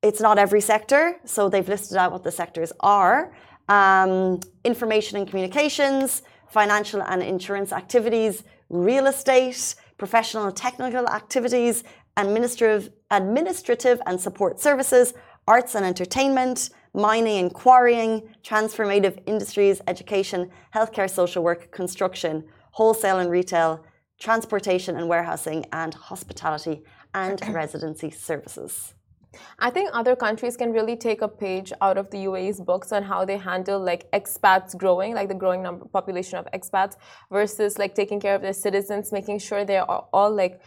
it's 0.03 0.21
not 0.21 0.37
every 0.37 0.61
sector, 0.61 1.15
so 1.25 1.49
they've 1.49 1.67
listed 1.67 1.97
out 1.97 2.11
what 2.11 2.23
the 2.23 2.31
sectors 2.31 2.71
are. 2.81 3.33
Um, 3.67 4.39
information 4.63 5.17
and 5.17 5.27
communications, 5.27 6.21
financial 6.47 7.01
and 7.01 7.23
insurance 7.23 7.71
activities, 7.71 8.43
real 8.69 9.07
estate, 9.07 9.75
professional 9.97 10.45
and 10.45 10.55
technical 10.55 11.07
activities, 11.07 11.83
administrative, 12.17 12.91
administrative 13.11 14.01
and 14.05 14.19
support 14.19 14.59
services, 14.59 15.13
arts 15.47 15.75
and 15.75 15.85
entertainment, 15.85 16.69
mining 16.93 17.39
and 17.39 17.53
quarrying, 17.53 18.29
transformative 18.43 19.21
industries, 19.25 19.81
education, 19.87 20.49
healthcare, 20.73 21.09
social 21.09 21.43
work, 21.43 21.71
construction, 21.71 22.43
wholesale 22.71 23.19
and 23.19 23.29
retail, 23.29 23.83
transportation 24.19 24.97
and 24.97 25.07
warehousing, 25.07 25.65
and 25.71 25.93
hospitality 25.93 26.83
and 27.13 27.41
residency 27.53 28.11
services. 28.11 28.93
I 29.59 29.69
think 29.69 29.91
other 29.93 30.15
countries 30.15 30.57
can 30.57 30.71
really 30.71 30.95
take 30.95 31.21
a 31.21 31.27
page 31.27 31.71
out 31.81 31.97
of 31.97 32.09
the 32.09 32.17
UAE's 32.17 32.59
books 32.59 32.91
on 32.91 33.03
how 33.03 33.25
they 33.25 33.37
handle 33.37 33.79
like 33.79 34.11
expats 34.11 34.75
growing, 34.75 35.13
like 35.13 35.27
the 35.27 35.35
growing 35.35 35.61
number 35.61 35.85
population 35.85 36.39
of 36.39 36.47
expats, 36.51 36.95
versus 37.31 37.77
like 37.77 37.93
taking 37.93 38.19
care 38.19 38.35
of 38.35 38.41
their 38.41 38.53
citizens, 38.53 39.11
making 39.11 39.39
sure 39.39 39.63
they're 39.65 39.89
all 39.89 40.31
like 40.31 40.61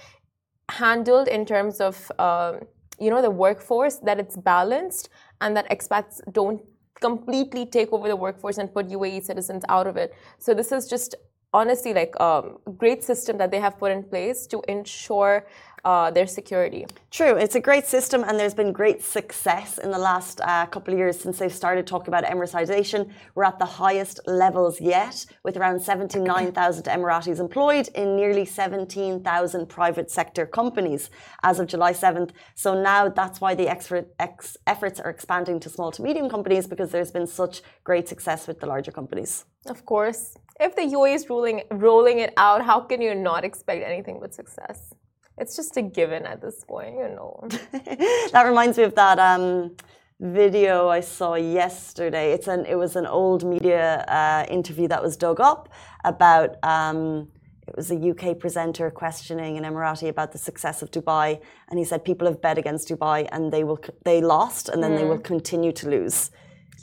handled 0.68 1.28
in 1.28 1.44
terms 1.44 1.80
of 1.80 2.10
uh, 2.18 2.54
you 3.00 3.10
know 3.10 3.20
the 3.20 3.30
workforce 3.30 3.96
that 3.96 4.18
it's 4.20 4.36
balanced 4.36 5.08
and 5.40 5.56
that 5.56 5.68
expats 5.70 6.20
don't 6.30 6.62
completely 7.00 7.66
take 7.66 7.92
over 7.92 8.06
the 8.06 8.16
workforce 8.16 8.58
and 8.58 8.72
put 8.72 8.86
UAE 8.88 9.24
citizens 9.24 9.64
out 9.68 9.88
of 9.88 9.96
it. 9.96 10.14
So 10.38 10.54
this 10.54 10.70
is 10.70 10.86
just 10.86 11.16
honestly 11.52 11.92
like 11.92 12.14
a 12.18 12.24
um, 12.24 12.58
great 12.76 13.04
system 13.04 13.38
that 13.38 13.50
they 13.50 13.60
have 13.60 13.78
put 13.78 13.92
in 13.92 14.02
place 14.02 14.46
to 14.46 14.62
ensure 14.68 15.46
uh, 15.84 16.10
their 16.10 16.26
security. 16.26 16.86
True, 17.10 17.36
it's 17.36 17.56
a 17.56 17.60
great 17.60 17.86
system, 17.86 18.22
and 18.24 18.38
there's 18.38 18.54
been 18.54 18.72
great 18.72 19.02
success 19.02 19.78
in 19.78 19.90
the 19.90 19.98
last 19.98 20.40
uh, 20.40 20.66
couple 20.66 20.94
of 20.94 20.98
years 20.98 21.18
since 21.18 21.38
they've 21.38 21.52
started 21.52 21.86
talking 21.86 22.08
about 22.08 22.24
Emiratization. 22.24 23.10
We're 23.34 23.44
at 23.44 23.58
the 23.58 23.66
highest 23.66 24.20
levels 24.26 24.80
yet, 24.80 25.26
with 25.42 25.56
around 25.56 25.80
79,000 25.80 26.84
Emiratis 26.84 27.40
employed 27.40 27.88
in 27.94 28.16
nearly 28.16 28.44
17,000 28.44 29.66
private 29.66 30.10
sector 30.10 30.46
companies 30.46 31.10
as 31.42 31.58
of 31.58 31.66
July 31.66 31.92
7th. 31.92 32.30
So 32.54 32.80
now 32.80 33.08
that's 33.08 33.40
why 33.40 33.54
the 33.54 33.68
ex 33.68 34.56
efforts 34.66 35.00
are 35.00 35.10
expanding 35.10 35.58
to 35.60 35.68
small 35.68 35.90
to 35.92 36.02
medium 36.02 36.28
companies 36.28 36.66
because 36.66 36.90
there's 36.90 37.10
been 37.10 37.26
such 37.26 37.62
great 37.82 38.08
success 38.08 38.46
with 38.46 38.60
the 38.60 38.66
larger 38.66 38.92
companies. 38.92 39.44
Of 39.66 39.84
course. 39.84 40.36
If 40.60 40.76
the 40.76 40.82
UAE 40.82 41.14
is 41.14 41.28
ruling, 41.28 41.62
rolling 41.70 42.18
it 42.20 42.32
out, 42.36 42.64
how 42.64 42.80
can 42.80 43.00
you 43.00 43.14
not 43.14 43.44
expect 43.44 43.84
anything 43.84 44.18
but 44.20 44.34
success? 44.34 44.94
it's 45.38 45.56
just 45.56 45.76
a 45.76 45.82
given 45.82 46.24
at 46.26 46.40
this 46.40 46.64
point, 46.64 46.94
you 46.94 47.08
know. 47.08 47.48
that 48.32 48.44
reminds 48.46 48.78
me 48.78 48.84
of 48.84 48.94
that 48.94 49.18
um, 49.18 49.74
video 50.20 50.88
I 50.88 51.00
saw 51.00 51.34
yesterday. 51.34 52.32
It's 52.32 52.48
an 52.48 52.64
it 52.66 52.76
was 52.76 52.96
an 52.96 53.06
old 53.06 53.44
media 53.44 54.04
uh, 54.08 54.46
interview 54.48 54.88
that 54.88 55.02
was 55.02 55.16
dug 55.16 55.40
up 55.40 55.68
about. 56.04 56.56
Um, 56.62 57.28
it 57.68 57.76
was 57.76 57.92
a 57.92 58.10
UK 58.10 58.40
presenter 58.40 58.90
questioning 58.90 59.56
an 59.56 59.62
Emirati 59.62 60.08
about 60.08 60.32
the 60.32 60.38
success 60.38 60.82
of 60.82 60.90
Dubai, 60.90 61.40
and 61.68 61.78
he 61.78 61.84
said 61.84 62.04
people 62.04 62.26
have 62.26 62.42
bet 62.42 62.58
against 62.58 62.88
Dubai 62.88 63.28
and 63.30 63.52
they 63.52 63.64
will 63.64 63.80
they 64.04 64.20
lost, 64.20 64.68
and 64.68 64.82
then 64.82 64.92
mm. 64.92 64.98
they 64.98 65.04
will 65.04 65.18
continue 65.18 65.72
to 65.72 65.88
lose. 65.88 66.30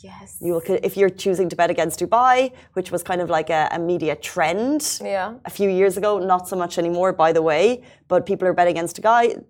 Yes. 0.04 0.38
You 0.42 0.54
will, 0.54 0.62
if 0.84 0.96
you're 0.98 1.10
choosing 1.10 1.50
to 1.50 1.56
bet 1.56 1.70
against 1.70 2.00
Dubai, 2.00 2.54
which 2.74 2.92
was 2.92 3.04
kind 3.04 3.22
of 3.22 3.30
like 3.30 3.50
a, 3.50 3.68
a, 3.72 3.80
media 3.80 4.16
trend 4.16 5.00
yeah. 5.04 5.36
a 5.46 5.50
few 5.50 5.70
years 5.70 5.98
ago, 5.98 6.20
not 6.20 6.48
so 6.48 6.56
much 6.56 6.78
anymore, 6.78 7.12
by 7.14 7.32
the 7.34 7.42
way, 7.42 7.84
but 8.08 8.26
people 8.26 8.48
are 8.48 8.54
betting 8.54 8.78
against 8.78 9.02
Dubai. 9.02 9.44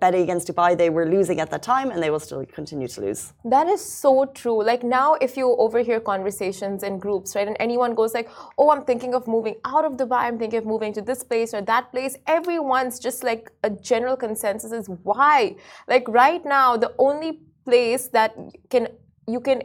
Betting 0.00 0.22
against 0.22 0.48
Dubai, 0.48 0.76
they 0.76 0.90
were 0.90 1.06
losing 1.06 1.38
at 1.40 1.50
that 1.52 1.62
time 1.62 1.90
and 1.90 2.02
they 2.02 2.10
will 2.10 2.18
still 2.18 2.44
continue 2.46 2.88
to 2.88 3.00
lose. 3.00 3.32
That 3.44 3.68
is 3.68 3.84
so 3.84 4.24
true. 4.26 4.62
Like 4.62 4.82
now, 4.82 5.14
if 5.14 5.36
you 5.36 5.54
overhear 5.56 6.00
conversations 6.00 6.82
in 6.82 6.98
groups, 6.98 7.36
right, 7.36 7.46
and 7.46 7.56
anyone 7.60 7.94
goes 7.94 8.12
like, 8.12 8.28
Oh, 8.58 8.70
I'm 8.70 8.84
thinking 8.84 9.14
of 9.14 9.28
moving 9.28 9.56
out 9.64 9.84
of 9.84 9.92
Dubai, 9.92 10.22
I'm 10.22 10.38
thinking 10.38 10.58
of 10.58 10.66
moving 10.66 10.92
to 10.94 11.02
this 11.02 11.22
place 11.22 11.54
or 11.54 11.62
that 11.62 11.92
place, 11.92 12.16
everyone's 12.26 12.98
just 12.98 13.22
like 13.22 13.52
a 13.62 13.70
general 13.70 14.16
consensus 14.16 14.72
is 14.72 14.88
why? 15.04 15.54
Like 15.86 16.08
right 16.08 16.44
now, 16.44 16.76
the 16.76 16.92
only 16.98 17.40
place 17.64 18.08
that 18.08 18.34
can 18.68 18.88
you 19.26 19.40
can 19.40 19.62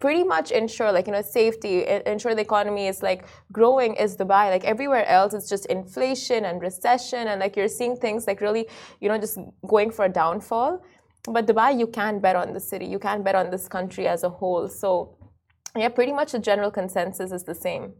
pretty 0.00 0.24
much 0.24 0.50
ensure 0.50 0.90
like 0.90 1.06
you 1.06 1.12
know 1.12 1.22
safety 1.22 1.86
ensure 2.06 2.34
the 2.34 2.40
economy 2.40 2.86
is 2.88 3.02
like 3.02 3.26
growing 3.52 3.94
is 3.94 4.16
dubai 4.16 4.44
like 4.54 4.64
everywhere 4.64 5.06
else 5.06 5.34
it's 5.34 5.48
just 5.48 5.66
inflation 5.66 6.46
and 6.46 6.62
recession 6.62 7.28
and 7.28 7.38
like 7.38 7.54
you're 7.54 7.68
seeing 7.68 7.94
things 7.96 8.26
like 8.26 8.40
really 8.40 8.66
you 9.00 9.08
know 9.08 9.18
just 9.18 9.38
going 9.66 9.90
for 9.90 10.06
a 10.06 10.08
downfall. 10.08 10.82
But 11.24 11.46
dubai 11.46 11.78
you 11.78 11.86
can 11.86 12.18
bet 12.18 12.34
on 12.34 12.54
the 12.54 12.60
city. 12.60 12.86
You 12.86 12.98
can 12.98 13.22
bet 13.22 13.34
on 13.34 13.50
this 13.50 13.68
country 13.68 14.08
as 14.08 14.22
a 14.24 14.30
whole. 14.30 14.68
So 14.68 15.18
yeah 15.76 15.90
pretty 15.90 16.12
much 16.12 16.32
the 16.32 16.38
general 16.38 16.70
consensus 16.70 17.30
is 17.30 17.44
the 17.44 17.54
same. 17.54 17.92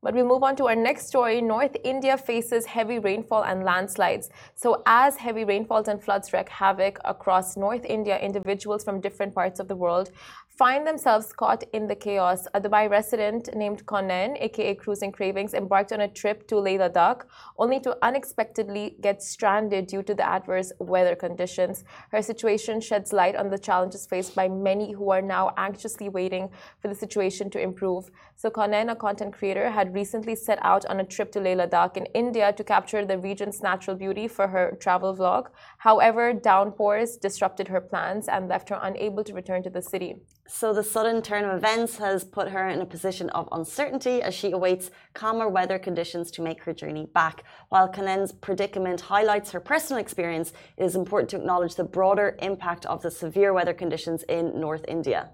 But 0.00 0.14
we 0.14 0.22
move 0.22 0.44
on 0.44 0.54
to 0.56 0.68
our 0.68 0.76
next 0.76 1.08
story. 1.08 1.40
North 1.40 1.76
India 1.82 2.16
faces 2.16 2.66
heavy 2.66 3.00
rainfall 3.00 3.42
and 3.42 3.64
landslides. 3.64 4.30
So, 4.54 4.82
as 4.86 5.16
heavy 5.16 5.44
rainfalls 5.44 5.88
and 5.88 6.00
floods 6.00 6.32
wreak 6.32 6.48
havoc 6.48 7.00
across 7.04 7.56
North 7.56 7.84
India, 7.84 8.16
individuals 8.16 8.84
from 8.84 9.00
different 9.00 9.34
parts 9.34 9.58
of 9.58 9.66
the 9.66 9.74
world 9.74 10.10
find 10.58 10.84
themselves 10.84 11.32
caught 11.32 11.62
in 11.72 11.86
the 11.86 11.94
chaos. 11.94 12.48
A 12.52 12.60
Dubai 12.60 12.90
resident 12.90 13.48
named 13.54 13.86
Konen, 13.86 14.36
aka 14.40 14.74
Cruising 14.74 15.12
Cravings, 15.12 15.54
embarked 15.54 15.92
on 15.92 16.00
a 16.00 16.08
trip 16.08 16.48
to 16.48 16.58
Leh 16.58 16.78
Ladakh 16.78 17.22
only 17.58 17.78
to 17.78 17.96
unexpectedly 18.02 18.96
get 19.00 19.22
stranded 19.22 19.86
due 19.86 20.02
to 20.02 20.16
the 20.16 20.26
adverse 20.26 20.72
weather 20.80 21.14
conditions. 21.14 21.84
Her 22.10 22.22
situation 22.22 22.80
sheds 22.80 23.12
light 23.12 23.36
on 23.36 23.50
the 23.50 23.58
challenges 23.58 24.04
faced 24.04 24.34
by 24.34 24.48
many 24.48 24.90
who 24.90 25.10
are 25.10 25.22
now 25.22 25.54
anxiously 25.56 26.08
waiting 26.08 26.50
for 26.80 26.88
the 26.88 26.94
situation 26.96 27.50
to 27.50 27.60
improve. 27.60 28.10
So, 28.34 28.50
Konen, 28.50 28.90
a 28.90 28.96
content 28.96 29.34
creator, 29.34 29.70
had 29.70 29.94
recently 29.94 30.34
set 30.34 30.58
out 30.62 30.84
on 30.86 30.98
a 30.98 31.04
trip 31.04 31.30
to 31.32 31.40
Leh 31.40 31.54
Ladakh 31.54 31.96
in 31.96 32.06
India 32.06 32.52
to 32.54 32.64
capture 32.64 33.06
the 33.06 33.18
region's 33.18 33.62
natural 33.62 33.96
beauty 33.96 34.26
for 34.26 34.48
her 34.48 34.76
travel 34.80 35.14
vlog. 35.14 35.50
However, 35.78 36.32
downpours 36.32 37.16
disrupted 37.16 37.68
her 37.68 37.80
plans 37.80 38.26
and 38.26 38.48
left 38.48 38.68
her 38.68 38.80
unable 38.82 39.22
to 39.22 39.32
return 39.32 39.62
to 39.62 39.70
the 39.70 39.80
city. 39.80 40.22
So 40.48 40.72
the 40.72 40.82
sudden 40.82 41.22
turn 41.22 41.44
of 41.44 41.56
events 41.56 41.98
has 41.98 42.24
put 42.24 42.48
her 42.48 42.68
in 42.68 42.80
a 42.80 42.86
position 42.86 43.30
of 43.30 43.48
uncertainty 43.52 44.20
as 44.20 44.34
she 44.34 44.50
awaits 44.50 44.90
calmer 45.14 45.48
weather 45.48 45.78
conditions 45.78 46.32
to 46.32 46.42
make 46.42 46.64
her 46.64 46.72
journey 46.72 47.06
back. 47.06 47.44
While 47.68 47.88
Konen's 47.88 48.32
predicament 48.32 49.02
highlights 49.02 49.52
her 49.52 49.60
personal 49.60 50.00
experience, 50.00 50.52
it 50.76 50.84
is 50.84 50.96
important 50.96 51.30
to 51.30 51.36
acknowledge 51.36 51.76
the 51.76 51.84
broader 51.84 52.36
impact 52.40 52.84
of 52.86 53.02
the 53.02 53.10
severe 53.10 53.52
weather 53.52 53.74
conditions 53.74 54.24
in 54.24 54.58
North 54.58 54.84
India. 54.88 55.30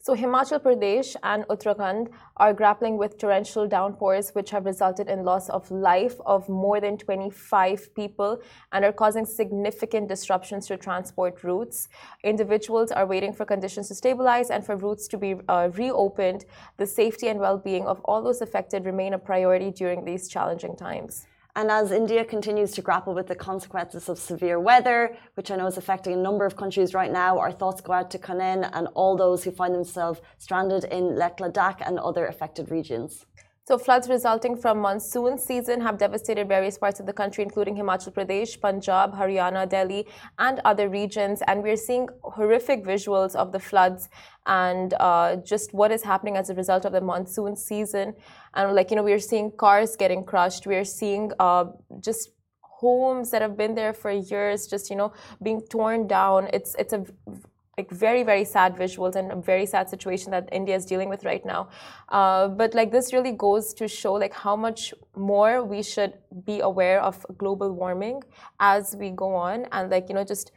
So, 0.00 0.14
Himachal 0.14 0.60
Pradesh 0.60 1.16
and 1.24 1.44
Uttarakhand 1.48 2.10
are 2.36 2.54
grappling 2.54 2.96
with 2.98 3.18
torrential 3.18 3.66
downpours, 3.66 4.30
which 4.30 4.50
have 4.50 4.64
resulted 4.64 5.08
in 5.08 5.24
loss 5.24 5.48
of 5.48 5.68
life 5.72 6.14
of 6.24 6.48
more 6.48 6.80
than 6.80 6.96
25 6.96 7.94
people 7.96 8.40
and 8.72 8.84
are 8.84 8.92
causing 8.92 9.26
significant 9.26 10.08
disruptions 10.08 10.68
to 10.68 10.76
transport 10.76 11.42
routes. 11.42 11.88
Individuals 12.22 12.92
are 12.92 13.06
waiting 13.06 13.32
for 13.32 13.44
conditions 13.44 13.88
to 13.88 13.94
stabilize 13.96 14.50
and 14.50 14.64
for 14.64 14.76
routes 14.76 15.08
to 15.08 15.18
be 15.18 15.34
uh, 15.48 15.68
reopened. 15.74 16.44
The 16.76 16.86
safety 16.86 17.26
and 17.26 17.40
well 17.40 17.58
being 17.58 17.84
of 17.84 18.00
all 18.04 18.22
those 18.22 18.40
affected 18.40 18.84
remain 18.86 19.14
a 19.14 19.18
priority 19.18 19.72
during 19.72 20.04
these 20.04 20.28
challenging 20.28 20.76
times. 20.76 21.26
And 21.56 21.70
as 21.70 21.90
India 21.90 22.24
continues 22.24 22.72
to 22.72 22.82
grapple 22.82 23.14
with 23.14 23.26
the 23.26 23.34
consequences 23.34 24.08
of 24.08 24.18
severe 24.18 24.60
weather, 24.60 25.16
which 25.34 25.50
I 25.50 25.56
know 25.56 25.66
is 25.66 25.76
affecting 25.76 26.14
a 26.14 26.16
number 26.16 26.46
of 26.46 26.56
countries 26.56 26.94
right 26.94 27.10
now, 27.10 27.38
our 27.38 27.50
thoughts 27.50 27.80
go 27.80 27.92
out 27.92 28.10
to 28.12 28.18
Konen 28.18 28.68
and 28.72 28.86
all 28.94 29.16
those 29.16 29.42
who 29.42 29.50
find 29.50 29.74
themselves 29.74 30.20
stranded 30.38 30.84
in 30.84 31.16
Leh 31.16 31.30
Ladakh 31.40 31.80
and 31.84 31.98
other 31.98 32.26
affected 32.26 32.70
regions. 32.70 33.26
So 33.68 33.76
floods 33.76 34.08
resulting 34.08 34.56
from 34.56 34.78
monsoon 34.80 35.36
season 35.36 35.82
have 35.82 35.98
devastated 35.98 36.48
various 36.48 36.78
parts 36.78 37.00
of 37.00 37.04
the 37.04 37.12
country, 37.12 37.44
including 37.44 37.76
Himachal 37.76 38.14
Pradesh, 38.14 38.58
Punjab, 38.58 39.12
Haryana, 39.12 39.68
Delhi, 39.68 40.06
and 40.38 40.58
other 40.64 40.88
regions. 40.88 41.42
And 41.46 41.62
we're 41.62 41.76
seeing 41.76 42.08
horrific 42.22 42.82
visuals 42.82 43.34
of 43.36 43.52
the 43.52 43.60
floods 43.60 44.08
and 44.46 44.94
uh, 44.94 45.36
just 45.36 45.74
what 45.74 45.92
is 45.92 46.02
happening 46.02 46.38
as 46.38 46.48
a 46.48 46.54
result 46.54 46.86
of 46.86 46.92
the 46.92 47.02
monsoon 47.02 47.56
season. 47.56 48.14
And 48.54 48.74
like 48.74 48.88
you 48.90 48.96
know, 48.96 49.02
we're 49.02 49.18
seeing 49.18 49.50
cars 49.50 49.96
getting 49.96 50.24
crushed. 50.24 50.66
We're 50.66 50.86
seeing 50.86 51.32
uh, 51.38 51.66
just 52.00 52.30
homes 52.62 53.30
that 53.32 53.42
have 53.42 53.58
been 53.58 53.74
there 53.74 53.92
for 53.92 54.10
years, 54.10 54.66
just 54.66 54.88
you 54.88 54.96
know, 54.96 55.12
being 55.42 55.60
torn 55.60 56.06
down. 56.06 56.48
It's 56.54 56.74
it's 56.78 56.94
a 56.94 57.04
like 57.78 57.90
very 57.90 58.22
very 58.22 58.44
sad 58.44 58.76
visuals 58.76 59.14
and 59.14 59.30
a 59.32 59.36
very 59.36 59.66
sad 59.74 59.88
situation 59.88 60.32
that 60.32 60.48
India 60.52 60.74
is 60.74 60.84
dealing 60.84 61.08
with 61.08 61.24
right 61.24 61.44
now. 61.46 61.68
Uh, 62.08 62.48
but 62.48 62.74
like 62.74 62.90
this 62.90 63.12
really 63.12 63.32
goes 63.46 63.72
to 63.74 63.86
show 63.88 64.12
like 64.24 64.34
how 64.34 64.56
much 64.56 64.92
more 65.16 65.64
we 65.64 65.82
should 65.82 66.12
be 66.44 66.60
aware 66.60 67.00
of 67.00 67.24
global 67.42 67.70
warming 67.72 68.22
as 68.60 68.96
we 68.98 69.10
go 69.10 69.34
on 69.34 69.66
and 69.72 69.90
like 69.90 70.08
you 70.08 70.14
know 70.16 70.24
just 70.24 70.50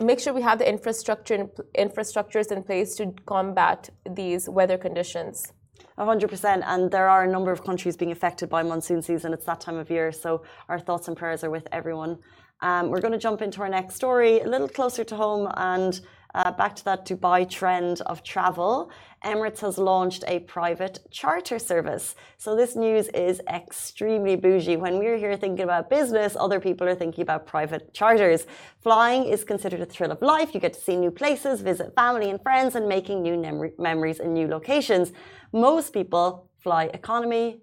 make 0.00 0.20
sure 0.20 0.32
we 0.32 0.42
have 0.42 0.58
the 0.58 0.68
infrastructure 0.68 1.38
infrastructures 1.86 2.52
in 2.52 2.62
place 2.62 2.94
to 2.98 3.04
combat 3.26 3.90
these 4.20 4.48
weather 4.48 4.78
conditions. 4.78 5.52
100%. 5.98 6.62
And 6.64 6.90
there 6.90 7.08
are 7.08 7.24
a 7.24 7.30
number 7.30 7.52
of 7.52 7.62
countries 7.62 7.96
being 7.96 8.10
affected 8.10 8.48
by 8.48 8.62
monsoon 8.62 9.02
season. 9.02 9.34
It's 9.34 9.44
that 9.44 9.60
time 9.60 9.76
of 9.76 9.90
year. 9.90 10.12
So 10.12 10.42
our 10.68 10.78
thoughts 10.78 11.08
and 11.08 11.16
prayers 11.16 11.44
are 11.44 11.50
with 11.50 11.66
everyone. 11.72 12.18
Um, 12.62 12.90
we're 12.90 13.00
going 13.00 13.12
to 13.12 13.18
jump 13.18 13.40
into 13.42 13.62
our 13.62 13.68
next 13.68 13.94
story 13.94 14.40
a 14.40 14.48
little 14.48 14.68
closer 14.68 15.04
to 15.04 15.16
home 15.16 15.50
and 15.56 16.00
uh, 16.34 16.52
back 16.52 16.76
to 16.76 16.84
that 16.84 17.06
Dubai 17.06 17.48
trend 17.48 18.02
of 18.02 18.22
travel. 18.22 18.90
Emirates 19.24 19.60
has 19.60 19.78
launched 19.78 20.24
a 20.26 20.40
private 20.40 21.00
charter 21.10 21.58
service. 21.58 22.14
So 22.38 22.54
this 22.54 22.76
news 22.76 23.08
is 23.08 23.40
extremely 23.48 24.36
bougie. 24.36 24.76
When 24.76 24.98
we're 24.98 25.16
here 25.16 25.36
thinking 25.36 25.64
about 25.64 25.90
business, 25.90 26.36
other 26.38 26.60
people 26.60 26.88
are 26.88 26.94
thinking 26.94 27.22
about 27.22 27.46
private 27.46 27.92
charters. 27.92 28.46
Flying 28.80 29.24
is 29.24 29.42
considered 29.44 29.80
a 29.80 29.86
thrill 29.86 30.12
of 30.12 30.22
life. 30.22 30.54
You 30.54 30.60
get 30.60 30.74
to 30.74 30.80
see 30.80 30.96
new 30.96 31.10
places, 31.10 31.62
visit 31.62 31.94
family 31.94 32.30
and 32.30 32.40
friends, 32.42 32.76
and 32.76 32.88
making 32.88 33.22
new 33.22 33.36
mem- 33.36 33.72
memories 33.78 34.20
in 34.20 34.32
new 34.32 34.46
locations. 34.46 35.12
Most 35.52 35.92
people 35.92 36.48
fly 36.58 36.84
economy, 36.94 37.60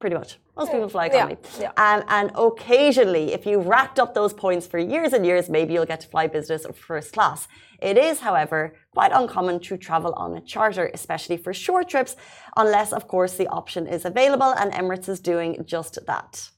pretty 0.00 0.16
much. 0.16 0.38
Most 0.58 0.72
people 0.72 0.88
fly 0.88 1.06
economy. 1.06 1.36
Yeah, 1.58 1.70
yeah. 1.76 1.94
Um, 1.94 2.04
and 2.08 2.32
occasionally, 2.34 3.32
if 3.32 3.46
you've 3.46 3.66
racked 3.66 3.98
up 4.00 4.12
those 4.12 4.32
points 4.32 4.66
for 4.66 4.78
years 4.78 5.12
and 5.12 5.24
years, 5.24 5.48
maybe 5.48 5.72
you'll 5.72 5.86
get 5.86 6.00
to 6.00 6.08
fly 6.08 6.26
business 6.26 6.66
or 6.66 6.72
first 6.72 7.12
class. 7.12 7.46
It 7.80 7.96
is, 7.96 8.20
however, 8.20 8.74
quite 8.92 9.12
uncommon 9.14 9.60
to 9.60 9.76
travel 9.76 10.12
on 10.14 10.36
a 10.36 10.40
charter, 10.40 10.90
especially 10.92 11.36
for 11.36 11.54
short 11.54 11.88
trips, 11.88 12.16
unless, 12.56 12.92
of 12.92 13.06
course, 13.06 13.34
the 13.36 13.46
option 13.46 13.86
is 13.86 14.04
available, 14.04 14.52
and 14.58 14.72
Emirates 14.72 15.08
is 15.08 15.20
doing 15.20 15.64
just 15.64 15.96
that. 16.06 16.50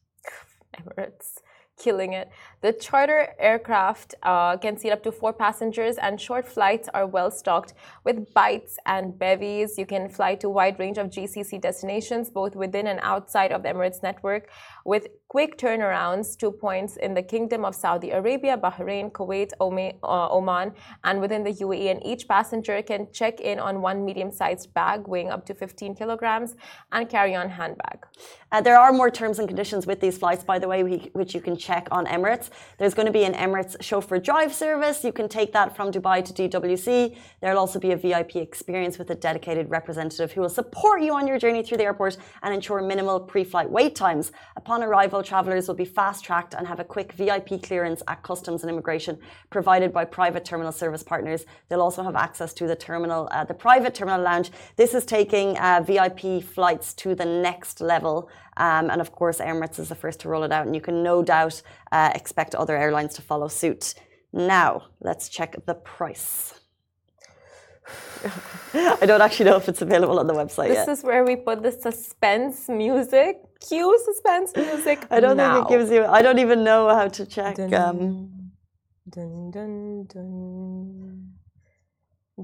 Emirates 0.78 1.38
killing 1.78 2.12
it. 2.14 2.30
The 2.62 2.74
charter 2.74 3.28
aircraft 3.38 4.14
uh, 4.22 4.58
can 4.58 4.76
seat 4.76 4.90
up 4.90 5.02
to 5.04 5.12
four 5.12 5.32
passengers, 5.32 5.96
and 5.96 6.20
short 6.20 6.46
flights 6.46 6.90
are 6.92 7.06
well 7.06 7.30
stocked 7.30 7.72
with 8.04 8.34
bites 8.34 8.76
and 8.84 9.18
bevies. 9.18 9.78
You 9.78 9.86
can 9.86 10.10
fly 10.10 10.34
to 10.34 10.48
a 10.48 10.50
wide 10.50 10.78
range 10.78 10.98
of 10.98 11.06
GCC 11.06 11.58
destinations, 11.58 12.28
both 12.28 12.54
within 12.54 12.86
and 12.86 13.00
outside 13.02 13.50
of 13.50 13.62
the 13.62 13.70
Emirates 13.70 14.02
network, 14.02 14.50
with 14.84 15.08
quick 15.28 15.56
turnarounds 15.56 16.36
to 16.36 16.50
points 16.50 16.96
in 16.96 17.14
the 17.14 17.22
Kingdom 17.22 17.64
of 17.64 17.74
Saudi 17.74 18.10
Arabia, 18.10 18.58
Bahrain, 18.58 19.10
Kuwait, 19.12 19.52
uh, 20.02 20.28
Oman, 20.36 20.72
and 21.04 21.20
within 21.20 21.44
the 21.44 21.52
UAE. 21.52 21.92
And 21.92 22.04
each 22.04 22.28
passenger 22.28 22.82
can 22.82 23.06
check 23.12 23.40
in 23.40 23.58
on 23.58 23.80
one 23.80 24.04
medium 24.04 24.30
sized 24.30 24.74
bag 24.74 25.06
weighing 25.06 25.30
up 25.30 25.46
to 25.46 25.54
15 25.54 25.94
kilograms 25.94 26.56
and 26.92 27.08
carry 27.08 27.34
on 27.34 27.48
handbag. 27.48 28.04
Uh, 28.52 28.60
there 28.60 28.78
are 28.78 28.92
more 28.92 29.10
terms 29.10 29.38
and 29.38 29.46
conditions 29.46 29.86
with 29.86 30.00
these 30.00 30.18
flights, 30.18 30.42
by 30.42 30.58
the 30.58 30.66
way, 30.66 30.82
which 31.12 31.34
you 31.34 31.40
can 31.40 31.56
check 31.56 31.86
on 31.92 32.06
Emirates. 32.06 32.49
There's 32.78 32.94
going 32.94 33.06
to 33.06 33.12
be 33.12 33.24
an 33.24 33.34
Emirates 33.34 33.80
chauffeur 33.82 34.18
drive 34.18 34.54
service. 34.54 35.04
You 35.04 35.12
can 35.12 35.28
take 35.28 35.52
that 35.52 35.76
from 35.76 35.90
Dubai 35.92 36.24
to 36.24 36.32
DWC. 36.32 37.16
There'll 37.40 37.58
also 37.58 37.78
be 37.78 37.92
a 37.92 37.96
VIP 37.96 38.36
experience 38.36 38.98
with 38.98 39.10
a 39.10 39.14
dedicated 39.14 39.70
representative 39.70 40.32
who 40.32 40.40
will 40.40 40.48
support 40.48 41.02
you 41.02 41.14
on 41.14 41.26
your 41.26 41.38
journey 41.38 41.62
through 41.62 41.78
the 41.78 41.84
airport 41.84 42.16
and 42.42 42.54
ensure 42.54 42.80
minimal 42.82 43.20
pre 43.20 43.44
flight 43.44 43.70
wait 43.70 43.94
times. 43.94 44.32
Upon 44.56 44.82
arrival, 44.82 45.22
travelers 45.22 45.68
will 45.68 45.74
be 45.74 45.84
fast 45.84 46.24
tracked 46.24 46.54
and 46.54 46.66
have 46.66 46.80
a 46.80 46.84
quick 46.84 47.12
VIP 47.12 47.62
clearance 47.62 48.02
at 48.08 48.22
customs 48.22 48.62
and 48.62 48.70
immigration 48.70 49.18
provided 49.50 49.92
by 49.92 50.04
private 50.04 50.44
terminal 50.44 50.72
service 50.72 51.02
partners. 51.02 51.44
They'll 51.68 51.82
also 51.82 52.02
have 52.02 52.16
access 52.16 52.52
to 52.54 52.66
the 52.66 52.76
terminal, 52.76 53.28
uh, 53.30 53.44
the 53.44 53.54
private 53.54 53.94
terminal 53.94 54.20
lounge. 54.20 54.50
This 54.76 54.94
is 54.94 55.04
taking 55.04 55.56
uh, 55.58 55.84
VIP 55.86 56.42
flights 56.42 56.94
to 56.94 57.14
the 57.14 57.24
next 57.24 57.80
level. 57.80 58.30
Um, 58.56 58.90
and 58.90 59.00
of 59.00 59.12
course, 59.12 59.38
Emirates 59.38 59.78
is 59.78 59.88
the 59.88 59.94
first 59.94 60.20
to 60.20 60.28
roll 60.28 60.42
it 60.42 60.52
out, 60.52 60.66
and 60.66 60.74
you 60.74 60.80
can 60.80 61.02
no 61.02 61.22
doubt 61.22 61.62
uh, 61.92 62.10
expect 62.14 62.54
other 62.54 62.76
airlines 62.76 63.14
to 63.14 63.22
follow 63.22 63.48
suit. 63.48 63.94
Now, 64.32 64.84
let's 65.00 65.28
check 65.28 65.56
the 65.66 65.74
price. 65.74 66.60
I 68.74 69.06
don't 69.06 69.20
actually 69.22 69.46
know 69.46 69.56
if 69.56 69.68
it's 69.68 69.82
available 69.82 70.18
on 70.18 70.26
the 70.26 70.34
website 70.34 70.68
this 70.68 70.86
yet. 70.86 70.88
is 70.88 71.02
where 71.02 71.24
we 71.24 71.36
put 71.36 71.62
the 71.62 71.72
suspense 71.72 72.68
music. 72.68 73.38
Cue 73.66 73.98
suspense 74.04 74.52
music. 74.54 75.06
I 75.10 75.20
don't 75.20 75.36
now. 75.36 75.54
think 75.54 75.66
it 75.66 75.68
gives 75.74 75.90
you. 75.90 76.04
I 76.04 76.22
don't 76.22 76.38
even 76.38 76.62
know 76.62 76.88
how 76.94 77.08
to 77.08 77.26
check. 77.26 77.56
Dun, 77.56 77.74
um, 77.74 78.50
dun, 79.08 79.50
dun, 79.50 80.04
dun. 80.06 81.32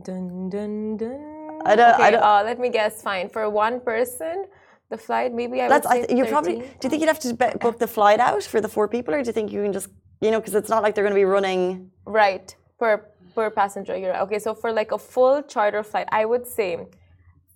Dun, 0.02 0.50
dun, 0.50 0.96
dun. 0.96 1.60
I 1.64 1.76
don't. 1.76 1.94
Okay, 1.94 2.02
I 2.02 2.10
don't. 2.10 2.22
uh, 2.22 2.42
let 2.44 2.58
me 2.58 2.68
guess. 2.68 3.02
Fine. 3.02 3.28
For 3.30 3.48
one 3.48 3.80
person, 3.80 4.46
the 4.90 4.96
flight, 4.96 5.32
maybe 5.34 5.60
I 5.62 5.68
That's. 5.68 5.86
would 5.86 6.02
I 6.02 6.06
th- 6.06 6.18
you 6.18 6.24
probably. 6.26 6.56
Do 6.58 6.82
you 6.84 6.90
think 6.90 7.00
you'd 7.00 7.08
have 7.08 7.20
to 7.20 7.34
be- 7.34 7.58
book 7.60 7.78
the 7.78 7.88
flight 7.88 8.20
out 8.20 8.42
for 8.42 8.60
the 8.60 8.68
four 8.68 8.86
people, 8.88 9.14
or 9.14 9.22
do 9.22 9.26
you 9.28 9.32
think 9.32 9.50
you 9.52 9.62
can 9.62 9.72
just, 9.72 9.88
you 10.20 10.30
know, 10.30 10.40
because 10.40 10.54
it's 10.54 10.68
not 10.68 10.82
like 10.82 10.94
they're 10.94 11.04
going 11.04 11.14
to 11.14 11.22
be 11.24 11.24
running. 11.24 11.90
Right. 12.04 12.54
Per 12.78 13.04
per 13.34 13.50
passenger. 13.50 13.96
You're 13.96 14.12
right. 14.12 14.22
Okay. 14.22 14.38
So 14.38 14.54
for 14.54 14.72
like 14.72 14.92
a 14.92 14.98
full 14.98 15.42
charter 15.42 15.82
flight, 15.82 16.08
I 16.12 16.24
would 16.24 16.46
say 16.46 16.86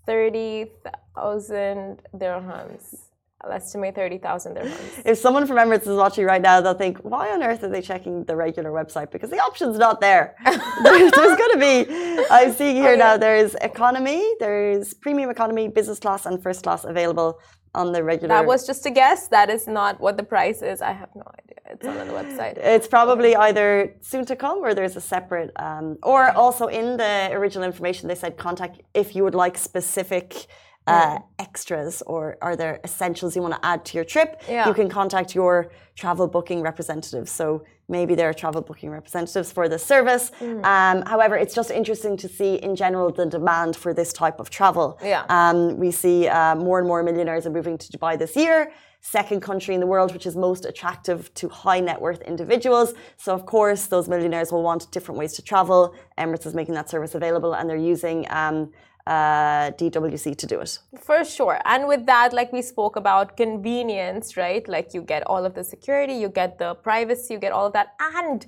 thirty 0.07 0.67
thousand 1.15 2.03
dirhams. 2.15 2.97
I'll 3.43 3.53
estimate 3.53 3.95
thirty 3.95 4.19
thousand 4.19 4.57
dirhams. 4.57 5.03
If 5.05 5.17
someone 5.19 5.47
from 5.47 5.57
Emirates 5.57 5.83
is 5.87 5.97
watching 5.97 6.25
right 6.27 6.43
now, 6.43 6.61
they'll 6.61 6.75
think, 6.75 6.99
why 6.99 7.31
on 7.31 7.43
earth 7.43 7.63
are 7.65 7.69
they 7.71 7.81
checking 7.81 8.25
the 8.25 8.37
regular 8.37 8.71
website? 8.71 9.11
Because 9.11 9.31
the 9.31 9.41
option's 9.41 9.79
not 9.79 10.01
there. 10.01 10.35
there's 10.45 11.11
there's 11.13 11.39
going 11.39 11.53
to 11.53 11.59
be. 11.59 12.27
I'm 12.31 12.53
seeing 12.53 12.77
here 12.77 12.89
Oh, 12.91 12.93
yeah. 12.93 12.97
now. 12.97 13.17
There's 13.17 13.55
economy, 13.57 14.23
there's 14.41 14.93
premium 14.93 15.31
economy, 15.31 15.69
business 15.69 15.99
class, 15.99 16.27
and 16.27 16.43
first 16.43 16.63
class 16.65 16.85
available 16.85 17.39
on 17.75 17.93
the 17.93 18.03
regular. 18.05 18.29
That 18.35 18.47
was 18.47 18.67
just 18.67 18.85
a 18.85 18.91
guess. 18.91 19.29
That 19.29 19.49
is 19.49 19.67
not 19.67 20.01
what 20.01 20.17
the 20.19 20.23
price 20.25 20.61
is. 20.61 20.83
I 20.83 20.93
have 20.93 21.09
no 21.15 21.23
idea. 21.39 21.57
It's 21.73 21.87
on 21.87 21.97
the 21.97 22.13
website. 22.13 22.59
It's 22.59 22.89
probably 22.89 23.37
either 23.37 23.95
soon 24.01 24.25
to 24.27 24.35
come 24.37 24.59
or 24.59 24.75
there's 24.75 24.97
a 24.97 25.01
separate, 25.01 25.53
um, 25.57 25.97
or 26.03 26.31
also 26.33 26.67
in 26.67 26.97
the 26.97 27.31
original 27.33 27.65
information 27.65 28.09
they 28.09 28.17
said 28.17 28.37
contact 28.37 28.83
if 28.93 29.15
you 29.15 29.23
would 29.23 29.37
like 29.37 29.57
specific 29.57 30.47
uh, 30.91 31.19
extras 31.39 32.03
or 32.07 32.37
are 32.43 32.57
there 32.57 32.81
essentials 32.85 33.35
you 33.37 33.43
want 33.43 33.55
to 33.55 33.65
add 33.65 33.85
to 33.87 33.97
your 33.99 34.05
trip. 34.05 34.43
Yeah. 34.49 34.69
You 34.69 34.75
can 34.75 34.89
contact 34.89 35.35
your 35.35 35.71
travel 35.97 36.27
booking 36.27 36.61
representative. 36.63 37.29
So 37.29 37.65
maybe 37.89 38.15
there 38.15 38.29
are 38.31 38.33
travel 38.33 38.63
booking 38.63 38.91
representatives 38.91 39.53
for 39.53 39.69
this 39.69 39.85
service. 39.85 40.31
Mm. 40.41 40.65
Um, 40.65 41.03
however, 41.07 41.37
it's 41.37 41.55
just 41.55 41.71
interesting 41.71 42.17
to 42.19 42.29
see 42.29 42.55
in 42.55 42.77
general 42.77 43.11
the 43.11 43.27
demand 43.27 43.77
for 43.77 43.93
this 43.93 44.13
type 44.13 44.39
of 44.41 44.49
travel. 44.49 44.99
Yeah. 45.03 45.25
Um, 45.29 45.77
we 45.77 45.91
see 45.91 46.29
uh, 46.29 46.55
more 46.55 46.79
and 46.79 46.87
more 46.87 47.03
millionaires 47.03 47.47
are 47.47 47.51
moving 47.51 47.77
to 47.79 47.87
Dubai 47.93 48.19
this 48.19 48.37
year. 48.37 48.73
Second 49.03 49.41
country 49.41 49.75
in 49.75 49.81
the 49.81 49.87
world 49.87 50.13
which 50.13 50.27
is 50.27 50.37
most 50.37 50.67
attractive 50.67 51.33
to 51.35 51.49
high 51.49 51.81
net 51.81 52.01
worth 52.01 52.23
individuals. 52.23 52.95
So, 53.17 53.35
of 53.35 53.47
course, 53.47 53.87
those 53.87 54.09
millionaires 54.09 54.53
will 54.53 54.63
want 54.63 54.91
different 54.93 55.19
ways 55.19 55.33
to 55.35 55.43
travel. 55.43 55.95
Emirates 56.19 56.47
is 56.47 56.55
making 56.55 56.75
that 56.75 56.89
service 56.91 57.15
available 57.15 57.55
and 57.55 57.69
they're 57.69 57.89
using 57.95 58.27
um, 58.31 58.71
uh, 59.11 59.73
DWC 59.73 60.37
to 60.37 60.47
do 60.47 60.61
it. 60.61 60.79
For 61.03 61.25
sure. 61.25 61.61
And 61.65 61.89
with 61.89 62.07
that, 62.07 62.33
like 62.33 62.53
we 62.53 62.63
spoke 62.63 62.95
about 62.95 63.37
convenience, 63.37 64.37
right? 64.37 64.67
Like 64.69 64.95
you 64.95 65.03
get 65.03 65.27
all 65.27 65.45
of 65.45 65.55
the 65.55 65.65
security, 65.65 66.15
you 66.15 66.29
get 66.29 66.59
the 66.59 66.77
privacy, 66.77 67.35
you 67.35 67.41
get 67.41 67.51
all 67.51 67.67
of 67.67 67.73
that. 67.73 67.89
And 68.01 68.47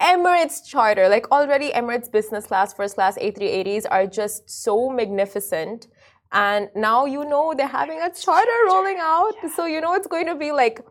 Emirates 0.00 0.66
charter, 0.66 1.08
like 1.08 1.30
already 1.30 1.70
Emirates 1.70 2.12
business 2.12 2.44
class, 2.46 2.74
first 2.74 2.96
class 2.96 3.16
A380s 3.16 3.86
are 3.90 4.06
just 4.06 4.50
so 4.50 4.90
magnificent. 4.90 5.86
And 6.32 6.68
now 6.74 7.06
you 7.06 7.24
know 7.24 7.54
they're 7.56 7.66
having 7.66 8.00
a 8.02 8.10
charter 8.12 8.58
rolling 8.66 8.98
out. 9.00 9.34
So 9.56 9.64
you 9.64 9.80
know 9.80 9.94
it's 9.94 10.06
going 10.06 10.26
to 10.26 10.34
be 10.34 10.52
like 10.52 10.84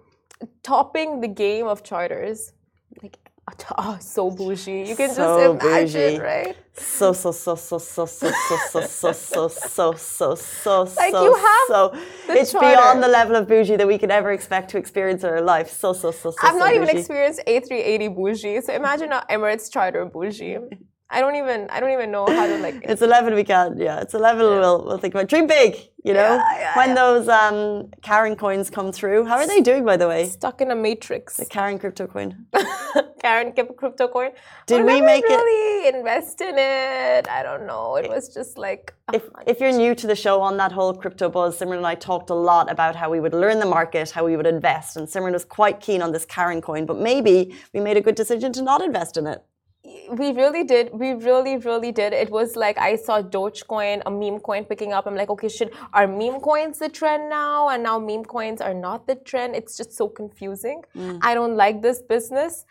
topping 0.63 1.21
the 1.21 1.27
game 1.27 1.67
of 1.67 1.83
charters. 1.83 2.53
Like, 3.03 3.17
oh, 3.77 3.97
so 3.99 4.29
bougie. 4.31 4.83
You 4.87 4.95
can 4.95 5.09
So 5.09 5.55
just 5.55 5.65
imagine, 5.65 6.15
bougie. 6.15 6.19
right? 6.19 6.57
So, 6.73 7.13
so, 7.13 7.31
so, 7.31 7.55
so, 7.55 7.77
so, 7.77 8.05
so, 8.05 8.31
so, 8.31 8.57
so, 8.61 8.81
so, 8.81 9.11
so, 9.11 9.47
so, 9.47 9.93
so, 9.93 9.95
so, 9.95 10.35
so. 10.35 10.91
Like 10.97 11.11
so, 11.11 11.23
you 11.23 11.35
have 11.35 11.67
so. 11.67 11.93
It's 12.29 12.51
charter. 12.51 12.67
beyond 12.75 13.03
the 13.03 13.07
level 13.07 13.35
of 13.35 13.47
bougie 13.47 13.75
that 13.77 13.87
we 13.87 13.97
could 13.97 14.11
ever 14.11 14.31
expect 14.31 14.69
to 14.71 14.77
experience 14.77 15.23
in 15.23 15.29
our 15.29 15.41
life. 15.41 15.69
So, 15.71 15.93
so, 15.93 16.11
so, 16.11 16.31
so, 16.31 16.37
I've 16.41 16.53
so 16.53 16.59
not 16.59 16.73
even 16.73 16.89
experienced 16.89 17.41
A380 17.47 18.15
bougie. 18.15 18.61
So 18.61 18.73
imagine 18.73 19.11
a 19.11 19.25
Emirates 19.29 19.71
charter 19.71 20.05
bougie. 20.05 20.57
I 21.11 21.19
don't 21.19 21.35
even 21.35 21.69
I 21.69 21.79
don't 21.81 21.91
even 21.91 22.09
know 22.09 22.25
how 22.25 22.47
to 22.47 22.57
like 22.59 22.75
It's 22.91 23.01
a 23.01 23.07
level 23.07 23.35
we 23.35 23.43
can, 23.43 23.77
yeah. 23.77 23.99
It's 23.99 24.13
a 24.13 24.19
level 24.19 24.49
we'll, 24.49 24.85
we'll 24.85 24.97
think 24.97 25.13
about. 25.13 25.27
Dream 25.27 25.45
big, 25.45 25.75
you 26.05 26.13
know? 26.13 26.35
Yeah, 26.35 26.59
yeah, 26.59 26.77
when 26.77 26.89
yeah. 26.89 26.95
those 26.95 27.27
um, 27.27 27.91
Karen 28.01 28.37
coins 28.37 28.69
come 28.69 28.93
through. 28.93 29.25
How 29.25 29.35
are 29.35 29.45
they 29.45 29.59
doing, 29.59 29.83
by 29.83 29.97
the 29.97 30.07
way? 30.07 30.29
stuck 30.29 30.61
in 30.61 30.71
a 30.71 30.75
matrix. 30.75 31.35
The 31.37 31.45
Karen 31.45 31.77
crypto 31.77 32.07
coin. 32.07 32.45
Karen 33.21 33.51
crypto 33.51 34.07
coin. 34.07 34.31
Did 34.67 34.85
we 34.85 35.01
make 35.01 35.25
it- 35.27 35.29
really 35.29 35.89
invest 35.89 36.39
in 36.39 36.57
it? 36.57 37.27
I 37.29 37.43
don't 37.43 37.67
know. 37.67 37.97
It 37.97 38.09
was 38.09 38.33
just 38.33 38.57
like 38.57 38.93
a 39.09 39.15
If, 39.17 39.23
if 39.45 39.59
you're 39.59 39.73
new 39.73 39.93
to 39.95 40.07
the 40.07 40.15
show 40.15 40.41
on 40.41 40.55
that 40.57 40.71
whole 40.71 40.93
crypto 40.93 41.27
buzz, 41.29 41.59
Simran 41.59 41.77
and 41.77 41.85
I 41.85 41.95
talked 41.95 42.29
a 42.29 42.39
lot 42.51 42.71
about 42.71 42.95
how 42.95 43.09
we 43.09 43.19
would 43.19 43.33
learn 43.33 43.59
the 43.59 43.65
market, 43.65 44.09
how 44.11 44.23
we 44.25 44.37
would 44.37 44.47
invest. 44.47 44.95
And 44.95 45.07
Simran 45.07 45.33
was 45.33 45.43
quite 45.43 45.81
keen 45.81 46.01
on 46.01 46.13
this 46.13 46.25
Karen 46.25 46.61
coin, 46.61 46.85
but 46.85 46.97
maybe 46.97 47.53
we 47.73 47.81
made 47.81 47.97
a 47.97 48.01
good 48.01 48.15
decision 48.15 48.53
to 48.53 48.61
not 48.61 48.81
invest 48.81 49.17
in 49.17 49.27
it. 49.27 49.43
We 49.83 50.31
really 50.31 50.63
did. 50.63 50.93
We 50.93 51.13
really, 51.13 51.57
really 51.57 51.91
did. 51.91 52.13
It 52.13 52.29
was 52.29 52.55
like 52.55 52.77
I 52.77 52.95
saw 52.95 53.21
Dogecoin, 53.21 54.01
a 54.05 54.11
meme 54.11 54.39
coin 54.39 54.65
picking 54.65 54.93
up. 54.93 55.07
I'm 55.07 55.15
like, 55.15 55.29
okay, 55.29 55.49
should 55.49 55.71
are 55.93 56.07
meme 56.07 56.39
coins 56.39 56.79
the 56.79 56.89
trend 56.89 57.29
now? 57.29 57.69
And 57.69 57.83
now 57.83 57.97
meme 57.97 58.25
coins 58.25 58.61
are 58.61 58.73
not 58.73 59.07
the 59.07 59.15
trend. 59.15 59.55
It's 59.55 59.77
just 59.77 59.93
so 59.93 60.07
confusing. 60.07 60.83
Mm. 60.95 61.19
I 61.21 61.33
don't 61.33 61.55
like 61.55 61.81
this 61.81 62.01
business. 62.01 62.65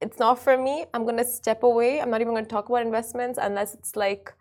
It's 0.00 0.18
not 0.18 0.38
for 0.38 0.58
me. 0.58 0.86
I'm 0.92 1.04
gonna 1.04 1.24
step 1.24 1.62
away. 1.62 2.00
I'm 2.00 2.10
not 2.10 2.20
even 2.20 2.34
gonna 2.34 2.46
talk 2.46 2.68
about 2.68 2.82
investments 2.82 3.38
unless 3.40 3.74
it's 3.74 3.94
like 3.96 4.34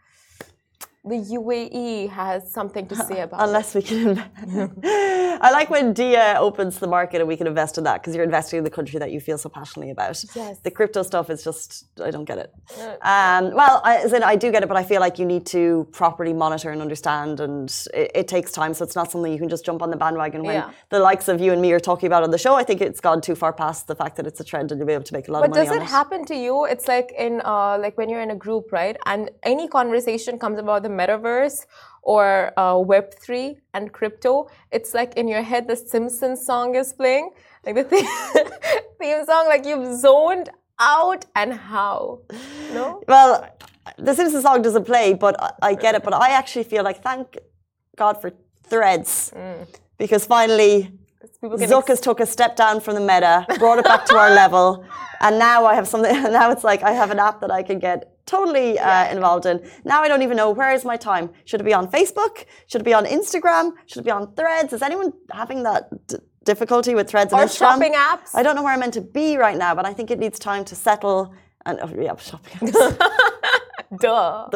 the 1.06 1.18
UAE 1.38 2.10
has 2.10 2.52
something 2.52 2.88
to 2.88 2.96
say 2.96 3.22
about 3.26 3.40
it. 3.42 3.44
Unless 3.44 3.76
we 3.76 3.82
can 3.82 3.98
invest. 4.10 4.72
I 4.84 5.52
like 5.52 5.70
when 5.70 5.94
Dia 5.94 6.38
opens 6.40 6.80
the 6.80 6.88
market 6.88 7.20
and 7.20 7.28
we 7.28 7.38
can 7.38 7.48
invest 7.48 7.78
in 7.78 7.84
that 7.84 8.02
because 8.02 8.16
you're 8.16 8.24
investing 8.24 8.58
in 8.58 8.64
the 8.64 8.70
country 8.70 8.98
that 9.00 9.12
you 9.12 9.20
feel 9.20 9.38
so 9.38 9.50
passionately 9.50 9.92
about. 9.92 10.24
Yes. 10.36 10.60
The 10.60 10.72
crypto 10.72 11.04
stuff 11.04 11.30
is 11.30 11.44
just, 11.44 11.86
I 12.02 12.10
don't 12.10 12.26
get 12.26 12.38
it. 12.40 12.54
Um, 13.02 13.54
well, 13.54 13.82
I, 13.84 13.98
as 13.98 14.14
in, 14.14 14.24
I 14.24 14.36
do 14.36 14.52
get 14.52 14.64
it, 14.64 14.68
but 14.68 14.78
I 14.78 14.84
feel 14.84 15.02
like 15.02 15.20
you 15.20 15.26
need 15.26 15.46
to 15.48 15.88
properly 15.92 16.34
monitor 16.34 16.72
and 16.72 16.82
understand, 16.82 17.40
and 17.40 17.70
it, 17.94 18.12
it 18.16 18.28
takes 18.28 18.52
time. 18.52 18.74
So 18.74 18.84
it's 18.86 18.96
not 18.96 19.12
something 19.12 19.32
you 19.32 19.38
can 19.40 19.50
just 19.50 19.66
jump 19.66 19.82
on 19.82 19.90
the 19.92 19.98
bandwagon 19.98 20.44
when 20.44 20.56
Yeah. 20.56 20.72
the 20.90 21.00
likes 21.00 21.28
of 21.28 21.40
you 21.42 21.52
and 21.52 21.62
me 21.62 21.72
are 21.74 21.80
talking 21.80 22.08
about 22.08 22.24
on 22.24 22.32
the 22.32 22.38
show. 22.38 22.56
I 22.56 22.64
think 22.64 22.82
it's 22.82 23.02
gone 23.02 23.22
too 23.22 23.36
far 23.36 23.54
past 23.54 23.88
the 23.88 23.96
fact 23.96 24.16
that 24.18 24.26
it's 24.26 24.40
a 24.40 24.44
trend 24.44 24.72
and 24.72 24.80
you'll 24.80 24.88
be 24.88 24.94
able 24.94 25.04
to 25.04 25.14
make 25.14 25.28
a 25.28 25.32
lot 25.32 25.42
But 25.42 25.46
of 25.46 25.56
money 25.56 25.68
But 25.68 25.74
does 25.74 25.82
on 25.82 25.86
it 25.88 25.90
happen 25.90 26.26
to 26.26 26.36
you? 26.36 26.66
It's 26.66 26.88
like 26.88 27.14
in 27.18 27.42
uh, 27.44 27.78
like 27.80 27.98
when 27.98 28.10
you're 28.10 28.22
in 28.22 28.32
a 28.32 28.36
group, 28.36 28.72
right? 28.72 28.98
And 29.06 29.30
any 29.44 29.68
conversation 29.68 30.40
comes 30.40 30.58
about 30.60 30.84
the 30.84 30.90
metaverse 31.02 31.66
or 32.02 32.26
uh, 32.60 32.78
Web 32.92 33.06
three 33.24 33.50
and 33.74 33.92
crypto. 33.98 34.48
It's 34.72 34.94
like 34.94 35.12
in 35.16 35.28
your 35.28 35.42
head, 35.52 35.68
the 35.68 35.76
Simpsons 35.76 36.46
song 36.46 36.76
is 36.76 36.94
playing, 36.94 37.32
like 37.66 37.76
the 37.76 37.84
theme, 37.92 38.50
theme 39.00 39.26
song. 39.26 39.44
Like 39.54 39.66
you've 39.66 39.88
zoned 40.06 40.50
out, 40.80 41.26
and 41.36 41.54
how? 41.54 42.20
No. 42.74 43.02
Well, 43.08 43.32
the 43.98 44.14
Simpsons 44.14 44.44
song 44.44 44.62
doesn't 44.62 44.86
play, 44.86 45.14
but 45.14 45.36
I, 45.42 45.52
I 45.70 45.76
get 45.76 45.96
it. 45.96 46.04
But 46.04 46.14
I 46.14 46.30
actually 46.40 46.66
feel 46.66 46.84
like 46.84 47.02
thank 47.02 47.38
God 47.98 48.20
for 48.22 48.32
threads 48.64 49.32
Mm. 49.36 49.68
because 49.98 50.26
finally 50.26 50.92
Zuck 51.44 51.88
has 51.90 52.02
took 52.02 52.20
a 52.20 52.26
step 52.26 52.56
down 52.56 52.80
from 52.82 52.96
the 52.96 53.02
meta, 53.02 53.46
brought 53.60 53.78
it 53.78 53.86
back 53.86 54.06
to 54.06 54.16
our 54.18 54.32
level, 54.44 54.84
and 55.22 55.38
now 55.38 55.66
I 55.66 55.76
have 55.76 55.88
something. 55.88 56.12
Now 56.40 56.52
it's 56.52 56.64
like 56.64 56.82
I 56.84 56.92
have 56.92 57.12
an 57.12 57.20
app 57.20 57.40
that 57.42 57.52
I 57.52 57.62
can 57.64 57.78
get 57.80 58.15
totally 58.26 58.80
uh, 58.80 59.08
involved 59.12 59.46
in. 59.46 59.60
Now 59.86 60.02
I 60.02 60.08
don't 60.08 60.22
even 60.24 60.38
know 60.38 60.50
where 60.52 60.72
is 60.74 60.84
my 60.86 60.98
time. 60.98 61.30
Should 61.46 61.62
it 61.62 61.66
be 61.66 61.74
on 61.74 61.88
Facebook? 61.90 62.46
Should 62.68 62.82
it 62.82 62.86
be 62.86 62.94
on 62.94 63.06
Instagram? 63.06 63.72
Should 63.86 64.00
it 64.02 64.06
be 64.06 64.12
on 64.12 64.34
Threads? 64.36 64.74
Is 64.74 64.82
anyone 64.82 65.14
having 65.32 65.64
that 65.64 65.90
d- 66.08 66.18
difficulty 66.44 66.96
with 66.96 67.10
Threads 67.10 67.32
and 67.34 67.42
Or 67.42 67.46
Instagram? 67.46 67.58
shopping 67.58 67.94
apps. 67.94 68.30
I 68.34 68.44
don't 68.44 68.56
know 68.56 68.64
where 68.64 68.74
I'm 68.74 68.80
meant 68.80 68.94
to 68.96 69.02
be 69.02 69.38
right 69.38 69.58
now, 69.58 69.74
but 69.76 69.86
I 69.86 69.94
think 69.94 70.12
it 70.12 70.20
needs 70.20 70.40
time 70.40 70.66
to 70.66 70.76
settle. 70.76 71.34
And 71.68 71.80
oh, 71.82 71.90
yeah, 72.00 72.16
shopping. 72.18 72.70
apps. 72.70 72.98
Duh. 74.00 74.48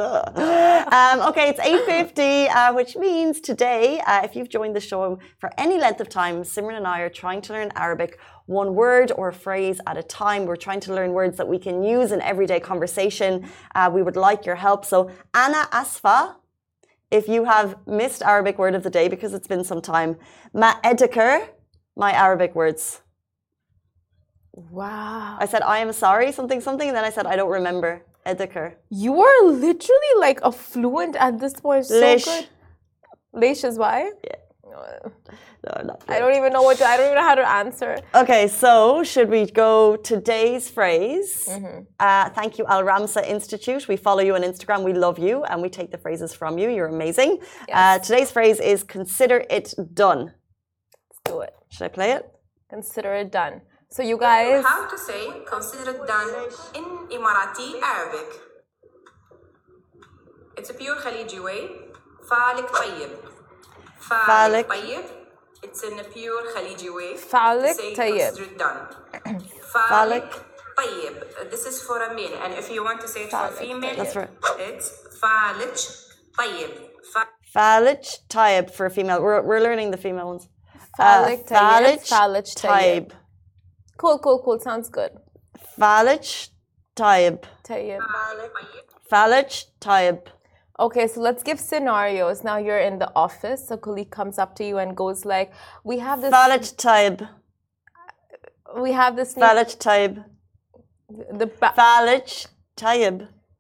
um, 0.92 1.30
okay, 1.30 1.50
it's 1.50 1.60
8.50, 1.60 2.50
uh, 2.50 2.74
which 2.74 2.96
means 2.96 3.40
today, 3.40 4.00
uh, 4.02 4.22
if 4.24 4.36
you've 4.36 4.50
joined 4.50 4.76
the 4.76 4.80
show 4.80 5.20
for 5.40 5.52
any 5.58 5.78
length 5.78 6.00
of 6.02 6.10
time, 6.10 6.44
Simran 6.44 6.78
and 6.78 6.88
I 6.88 7.02
are 7.02 7.10
trying 7.10 7.42
to 7.42 7.54
learn 7.54 7.72
Arabic 7.76 8.20
one 8.46 8.74
word 8.74 9.12
or 9.16 9.30
a 9.30 9.34
phrase 9.34 9.80
at 9.86 9.98
a 9.98 10.04
time. 10.04 10.46
We're 10.46 10.56
trying 10.56 10.80
to 10.82 10.94
learn 10.94 11.14
words 11.14 11.38
that 11.38 11.48
we 11.48 11.60
can 11.60 11.84
use 11.84 12.12
in 12.12 12.22
everyday 12.22 12.60
conversation. 12.60 13.50
Uh, 13.76 13.90
we 13.94 14.02
would 14.02 14.16
like 14.16 14.46
your 14.46 14.56
help. 14.56 14.86
So, 14.86 15.12
Anna 15.34 15.68
Asfa, 15.72 16.36
if 17.12 17.28
you 17.28 17.46
have 17.46 17.76
missed 17.88 18.22
Arabic 18.22 18.58
word 18.58 18.76
of 18.76 18.84
the 18.84 18.90
day 18.90 19.08
because 19.08 19.34
it's 19.34 19.48
been 19.48 19.64
some 19.64 19.82
time, 19.82 20.18
Ma 20.54 20.80
ediker, 20.82 21.48
my 21.96 22.12
Arabic 22.12 22.56
words. 22.56 23.02
Wow. 24.54 25.38
I 25.40 25.46
said, 25.46 25.62
I 25.62 25.80
am 25.80 25.94
sorry, 25.94 26.32
something, 26.32 26.60
something, 26.62 26.88
and 26.88 26.98
then 26.98 27.06
I 27.06 27.10
said, 27.10 27.26
I 27.26 27.36
don't 27.36 27.52
remember. 27.52 28.04
Ediker. 28.30 28.68
You 28.90 29.14
are 29.28 29.40
literally 29.46 30.14
like 30.26 30.40
a 30.42 30.52
fluent 30.52 31.16
at 31.16 31.40
this 31.40 31.54
point. 31.54 31.86
So 31.86 32.00
Lish. 32.00 32.26
good. 32.26 32.48
Leish 33.34 33.64
is 33.64 33.78
why? 33.78 34.12
No, 35.66 35.82
not 35.84 36.04
I 36.08 36.20
don't 36.20 36.36
even 36.36 36.54
know 36.54 36.62
what 36.62 36.78
to, 36.78 36.86
I 36.86 36.96
don't 36.96 37.08
even 37.08 37.16
know 37.16 37.30
how 37.32 37.36
to 37.36 37.48
answer. 37.64 37.98
Okay, 38.16 38.48
so 38.48 39.04
should 39.04 39.30
we 39.30 39.46
go 39.46 39.98
today's 39.98 40.70
phrase? 40.70 41.50
Uh, 42.00 42.30
thank 42.30 42.58
you, 42.58 42.66
Al 42.68 42.84
Ramsa 42.84 43.28
Institute. 43.28 43.88
We 43.88 43.98
follow 43.98 44.22
you 44.22 44.36
on 44.36 44.42
Instagram. 44.42 44.84
We 44.84 44.94
love 44.94 45.20
you, 45.20 45.44
and 45.44 45.62
we 45.62 45.70
take 45.70 45.92
the 45.92 45.98
phrases 45.98 46.34
from 46.34 46.58
you. 46.58 46.70
You're 46.70 46.88
amazing. 46.88 47.40
Uh, 47.72 48.00
today's 48.00 48.32
phrase 48.32 48.60
is 48.60 48.84
"consider 48.84 49.44
it 49.50 49.74
done." 49.94 50.22
Let's 51.10 51.22
do 51.26 51.42
it. 51.42 51.54
Should 51.70 51.86
I 51.86 51.90
play 51.90 52.12
it? 52.12 52.24
Consider 52.70 53.14
it 53.16 53.32
done. 53.32 53.62
So 53.91 54.03
you 54.03 54.19
guys, 54.19 54.65
How 54.65 54.87
to 54.93 54.99
say 54.99 55.23
consider 55.47 55.91
it 55.91 56.07
done 56.07 56.31
in 56.79 56.85
Emirati 57.17 57.69
Arabic. 57.83 58.29
It's 60.57 60.71
a 60.71 60.75
pure 60.75 60.97
Khaliji 60.97 61.41
way. 61.43 61.61
فالك 62.31 62.71
طيب. 62.71 63.11
فالك. 64.01 64.27
فالك 64.27 64.69
طيب. 64.69 65.05
It's 65.63 65.83
in 65.83 65.99
a 66.01 66.05
pure 66.05 66.43
Khaliji 66.55 66.91
way. 66.95 67.17
فالك 67.17 67.77
to 67.77 67.83
say 67.83 67.95
طيب. 67.97 68.31
consider 68.31 68.43
it 68.51 68.59
done. 68.59 68.87
فالك. 69.73 70.33
فالك 70.33 70.33
طيب. 70.79 71.51
This 71.51 71.67
is 71.67 71.83
for 71.83 71.99
a 72.03 72.15
male. 72.15 72.37
And 72.45 72.55
if 72.55 72.71
you 72.71 72.85
want 72.85 73.01
to 73.01 73.09
say 73.09 73.23
it 73.25 73.31
for 73.31 73.37
a 73.37 73.51
فالك 73.51 73.59
female, 73.59 73.97
That's 73.97 74.17
right. 74.17 74.31
it's 74.59 74.91
فالك 75.21 75.77
طيب. 76.39 76.71
ف- 77.13 77.35
Falij 77.57 78.05
Taib 78.29 78.71
for 78.77 78.87
a 78.87 78.91
female. 78.91 79.21
We're, 79.23 79.41
we're 79.43 79.61
learning 79.61 79.91
the 79.93 79.97
female 79.97 80.27
ones. 80.33 80.49
Falij 80.99 81.39
Tayyib, 81.47 82.01
Falij 82.13 82.47
Taib. 82.63 83.13
Cool, 84.00 84.18
cool, 84.20 84.40
cool. 84.44 84.60
Sounds 84.60 84.88
good. 84.88 85.12
Falaj 85.78 86.50
Tayyib. 86.96 87.40
Tayyib. 87.68 88.00
Falaj 89.12 89.66
Tayyib. 89.82 90.20
Okay, 90.80 91.08
so 91.08 91.20
let's 91.20 91.44
give 91.44 91.60
scenarios. 91.60 92.42
Now 92.46 92.56
you're 92.58 92.80
in 92.80 93.00
the 93.00 93.12
office. 93.14 93.70
A 93.72 93.78
colleague 93.78 94.10
comes 94.10 94.40
up 94.40 94.56
to 94.60 94.64
you 94.64 94.78
and 94.78 94.96
goes 94.96 95.26
like, 95.26 95.52
"We 95.84 96.00
have 96.00 96.22
this." 96.22 96.34
Falaj 96.34 96.70
Tayyib. 96.84 97.28
We 98.86 98.94
have 99.00 99.18
this. 99.18 99.36
New... 99.36 99.44
Falaj 99.44 99.76
Tayyib. 99.86 100.24
The 101.42 101.48
ba- 101.48 101.74
Falaj 101.80 102.48
Tayyib. 102.84 103.18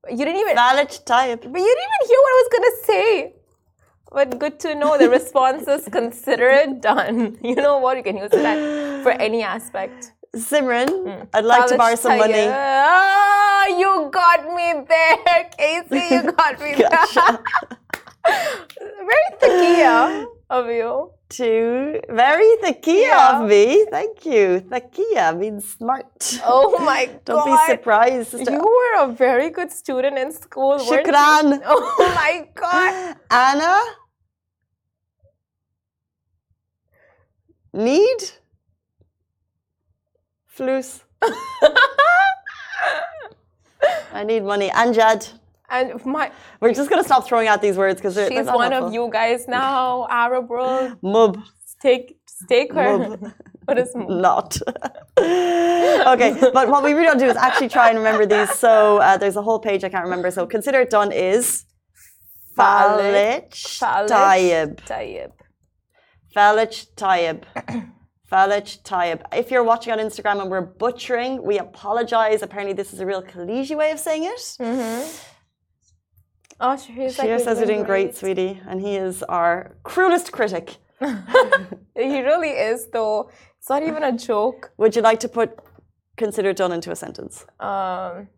You 0.09 0.23
didn't 0.25 0.41
even. 0.43 0.55
Falaj 0.55 0.93
Tayyib. 1.11 1.41
But 1.55 1.61
you 1.65 1.73
didn't 1.73 1.87
even 1.89 2.03
hear 2.11 2.21
what 2.25 2.33
I 2.35 2.39
was 2.43 2.49
gonna 2.55 2.75
say. 2.91 3.33
But 4.11 4.39
good 4.39 4.57
to 4.61 4.73
know 4.75 4.97
the 4.97 5.09
response 5.09 5.67
is 5.67 5.89
consider 5.91 6.49
it 6.61 6.81
done. 6.91 7.37
You 7.43 7.55
know 7.55 7.77
what? 7.79 7.97
You 7.97 8.03
can 8.03 8.17
use 8.23 8.31
that 8.31 9.03
for 9.03 9.11
any 9.11 9.43
aspect. 9.43 10.13
Simran, 10.35 11.27
I'd 11.33 11.43
like 11.45 11.67
to 11.67 11.77
borrow 11.77 11.95
some 11.95 12.17
money. 12.17 12.45
Ah, 12.47 13.65
you 13.67 14.09
got 14.13 14.45
me 14.53 14.73
there, 14.87 15.49
Casey. 15.57 16.13
You 16.15 16.31
got 16.31 16.59
me 16.61 16.75
there. 16.81 17.39
Very 19.09 19.29
thakia 19.41 20.25
of 20.49 20.67
you. 20.67 21.11
to 21.29 22.01
very 22.09 22.49
thakia 22.61 23.05
Yeah. 23.09 23.41
of 23.41 23.47
me. 23.49 23.85
Thank 23.89 24.25
you. 24.25 24.61
Thakia 24.65 25.37
means 25.37 25.65
smart. 25.77 26.39
Oh 26.45 26.77
my 26.83 27.05
god. 27.05 27.25
Don't 27.25 27.45
be 27.45 27.57
surprised. 27.69 28.31
sister. 28.31 28.51
You 28.51 28.61
were 28.61 28.95
a 29.05 29.07
very 29.13 29.49
good 29.51 29.71
student 29.71 30.17
in 30.17 30.31
school? 30.31 30.77
Shukran. 30.79 31.61
Oh 31.65 32.13
my 32.17 32.49
god. 32.55 33.15
Anna? 33.29 33.77
Need? 37.73 38.21
Flus. 40.59 41.01
I 44.13 44.23
need 44.23 44.43
money. 44.43 44.69
Anjad. 44.69 45.31
And 45.69 46.03
my 46.05 46.31
We're 46.59 46.73
just 46.73 46.89
going 46.89 47.01
to 47.01 47.07
stop 47.07 47.27
throwing 47.27 47.47
out 47.47 47.61
these 47.61 47.77
words 47.77 47.99
because 47.99 48.15
they're, 48.15 48.27
they're 48.29 48.43
she's 48.43 48.47
one 48.47 48.71
helpful. 48.71 48.87
of 48.87 48.93
you 48.93 49.09
guys 49.11 49.47
now, 49.47 50.07
Arab 50.09 50.49
world. 50.49 50.97
Mub. 51.01 51.41
Take 51.81 52.17
take 52.49 52.73
her. 52.73 52.97
Mub. 52.97 53.33
what 53.65 53.77
is 53.77 53.95
mub? 53.95 54.09
not. 54.09 54.57
okay, 55.19 56.35
but 56.53 56.69
what 56.69 56.83
we 56.83 56.93
really 56.93 57.07
want 57.07 57.19
to 57.19 57.25
do 57.25 57.29
is 57.29 57.37
actually 57.37 57.69
try 57.69 57.89
and 57.89 57.99
remember 57.99 58.25
these. 58.25 58.51
So 58.57 58.97
uh, 58.97 59.17
there's 59.17 59.35
a 59.35 59.41
whole 59.43 59.59
page 59.59 59.83
I 59.83 59.89
can't 59.89 60.03
remember. 60.03 60.31
So 60.31 60.47
consider 60.47 60.81
it 60.81 60.89
done 60.89 61.11
is 61.11 61.65
Falich 62.57 63.79
Tayyib. 63.79 64.77
Tayyib. 64.85 65.31
Falich 66.35 66.87
Tayyib. 66.95 67.43
Falich 68.31 68.81
Tayyib. 68.83 69.21
If 69.33 69.49
you're 69.51 69.63
watching 69.63 69.91
on 69.91 69.99
Instagram 69.99 70.41
and 70.41 70.51
we're 70.51 70.61
butchering, 70.61 71.41
we 71.43 71.57
apologize. 71.57 72.41
Apparently, 72.41 72.73
this 72.73 72.93
is 72.93 72.99
a 72.99 73.05
real 73.05 73.23
Khaliji 73.23 73.75
way 73.75 73.91
of 73.91 73.99
saying 73.99 74.25
it. 74.25 74.57
Oh, 76.61 76.75
Shahir 76.75 77.15
Shir 77.15 77.39
says 77.39 77.57
you're 77.57 77.67
doing 77.67 77.83
great, 77.83 78.15
sweetie, 78.15 78.61
and 78.67 78.81
he 78.81 78.95
is 78.97 79.23
our 79.23 79.75
cruelest 79.83 80.31
critic. 80.31 80.77
He 81.95 82.21
really 82.21 82.51
is, 82.51 82.87
though. 82.93 83.29
It's 83.57 83.69
not 83.69 83.83
even 83.83 84.03
a 84.03 84.17
joke. 84.17 84.71
Would 84.77 84.95
you 84.95 85.01
like 85.01 85.19
to 85.19 85.27
put 85.27 85.59
consider 86.15 86.49
it 86.51 86.57
done 86.57 86.71
into 86.71 86.91
a 86.91 86.95
sentence? 86.95 87.45
Um, 87.59 88.29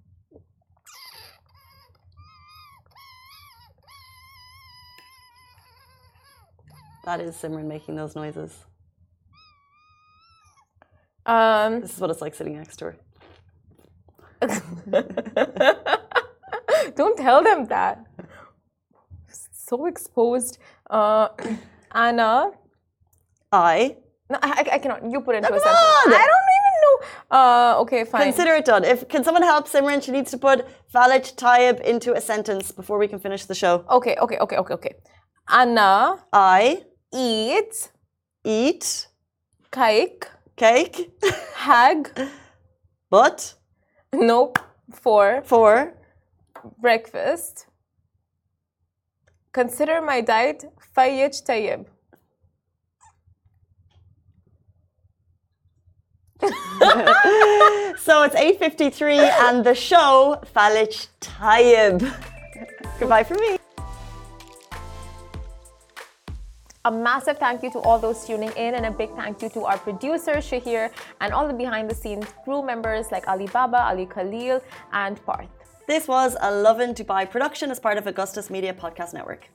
That 7.04 7.20
is 7.20 7.36
Simran 7.36 7.66
making 7.66 7.96
those 7.96 8.16
noises. 8.16 8.66
Um, 11.26 11.82
This 11.82 11.94
is 11.96 12.00
what 12.00 12.10
it's 12.10 12.22
like 12.22 12.36
sitting 12.36 12.56
next 12.58 12.78
to 12.78 12.86
her. 12.86 12.96
don't 16.96 17.18
tell 17.18 17.44
them 17.44 17.66
that. 17.68 18.04
So 19.52 19.86
exposed. 19.86 20.58
Uh, 20.90 21.28
Anna. 21.94 22.52
I 23.52 23.98
No, 24.30 24.38
I, 24.42 24.66
I- 24.74 24.80
cannot. 24.80 25.04
You 25.12 25.20
put 25.22 25.36
it 25.36 25.40
into 25.40 25.50
a 25.50 25.52
come 25.52 25.60
sentence. 25.60 26.06
on! 26.06 26.14
I 26.14 26.26
don't 26.32 26.50
even 26.60 26.74
know. 26.84 26.98
Uh, 27.38 27.82
okay, 27.82 28.04
fine. 28.06 28.24
consider 28.24 28.54
it 28.56 28.66
done. 28.66 28.84
If 28.84 29.08
can 29.10 29.24
someone 29.24 29.44
help 29.44 29.68
Simran? 29.68 30.02
She 30.02 30.12
needs 30.12 30.32
to 30.32 30.38
put 30.38 30.66
Falich 30.94 31.36
Tayyib 31.36 31.82
into 31.82 32.14
a 32.14 32.22
sentence 32.22 32.72
before 32.72 32.98
we 32.98 33.08
can 33.08 33.20
finish 33.20 33.46
the 33.46 33.56
show. 33.56 33.86
Okay, 33.90 34.16
okay, 34.22 34.38
okay, 34.38 34.58
okay, 34.58 34.74
okay. 34.74 34.96
Anna 35.50 36.24
I 36.34 36.84
Eat. 37.14 37.92
eat 38.46 39.08
cake, 39.72 40.26
cake, 40.62 41.10
hag, 41.56 42.12
but 43.10 43.56
nope, 44.13 44.60
for 44.93 45.41
for 45.43 45.93
breakfast. 46.80 47.65
Consider 49.54 50.02
my 50.04 50.21
diet 50.21 50.65
fayyaj 50.95 51.41
tayyib. 51.47 51.86
so 58.06 58.24
it's 58.26 58.36
8:53 58.36 59.17
and 59.47 59.65
the 59.65 59.76
show 59.76 60.38
Falich 60.56 61.08
Tayyib. 61.19 61.97
Goodbye 63.00 63.24
from 63.24 63.38
me. 63.38 63.61
A 66.84 66.91
massive 66.91 67.38
thank 67.38 67.62
you 67.62 67.70
to 67.74 67.80
all 67.80 68.00
those 68.00 68.26
tuning 68.26 68.52
in, 68.58 68.74
and 68.74 68.88
a 68.88 68.91
big 68.91 69.12
thank 69.15 69.44
you 69.44 69.50
to 69.50 69.65
our 69.65 69.78
producer 69.78 70.38
Shahir 70.38 70.91
and 71.20 71.32
all 71.32 71.48
the 71.48 71.54
behind 71.54 71.88
the 71.88 71.94
scenes 71.94 72.26
crew 72.44 72.63
members 72.63 73.12
like 73.12 73.28
Ali 73.28 73.46
Baba, 73.46 73.84
Ali 73.84 74.08
Khalil, 74.08 74.60
and 74.91 75.24
Parth. 75.24 75.48
This 75.88 76.08
was 76.08 76.36
a 76.41 76.52
Lovin 76.52 76.96
Dubai 76.96 77.30
production 77.30 77.70
as 77.70 77.80
part 77.80 78.00
of 78.00 78.08
Augustus 78.08 78.50
Media 78.50 78.74
Podcast 78.74 79.13
Network. 79.13 79.52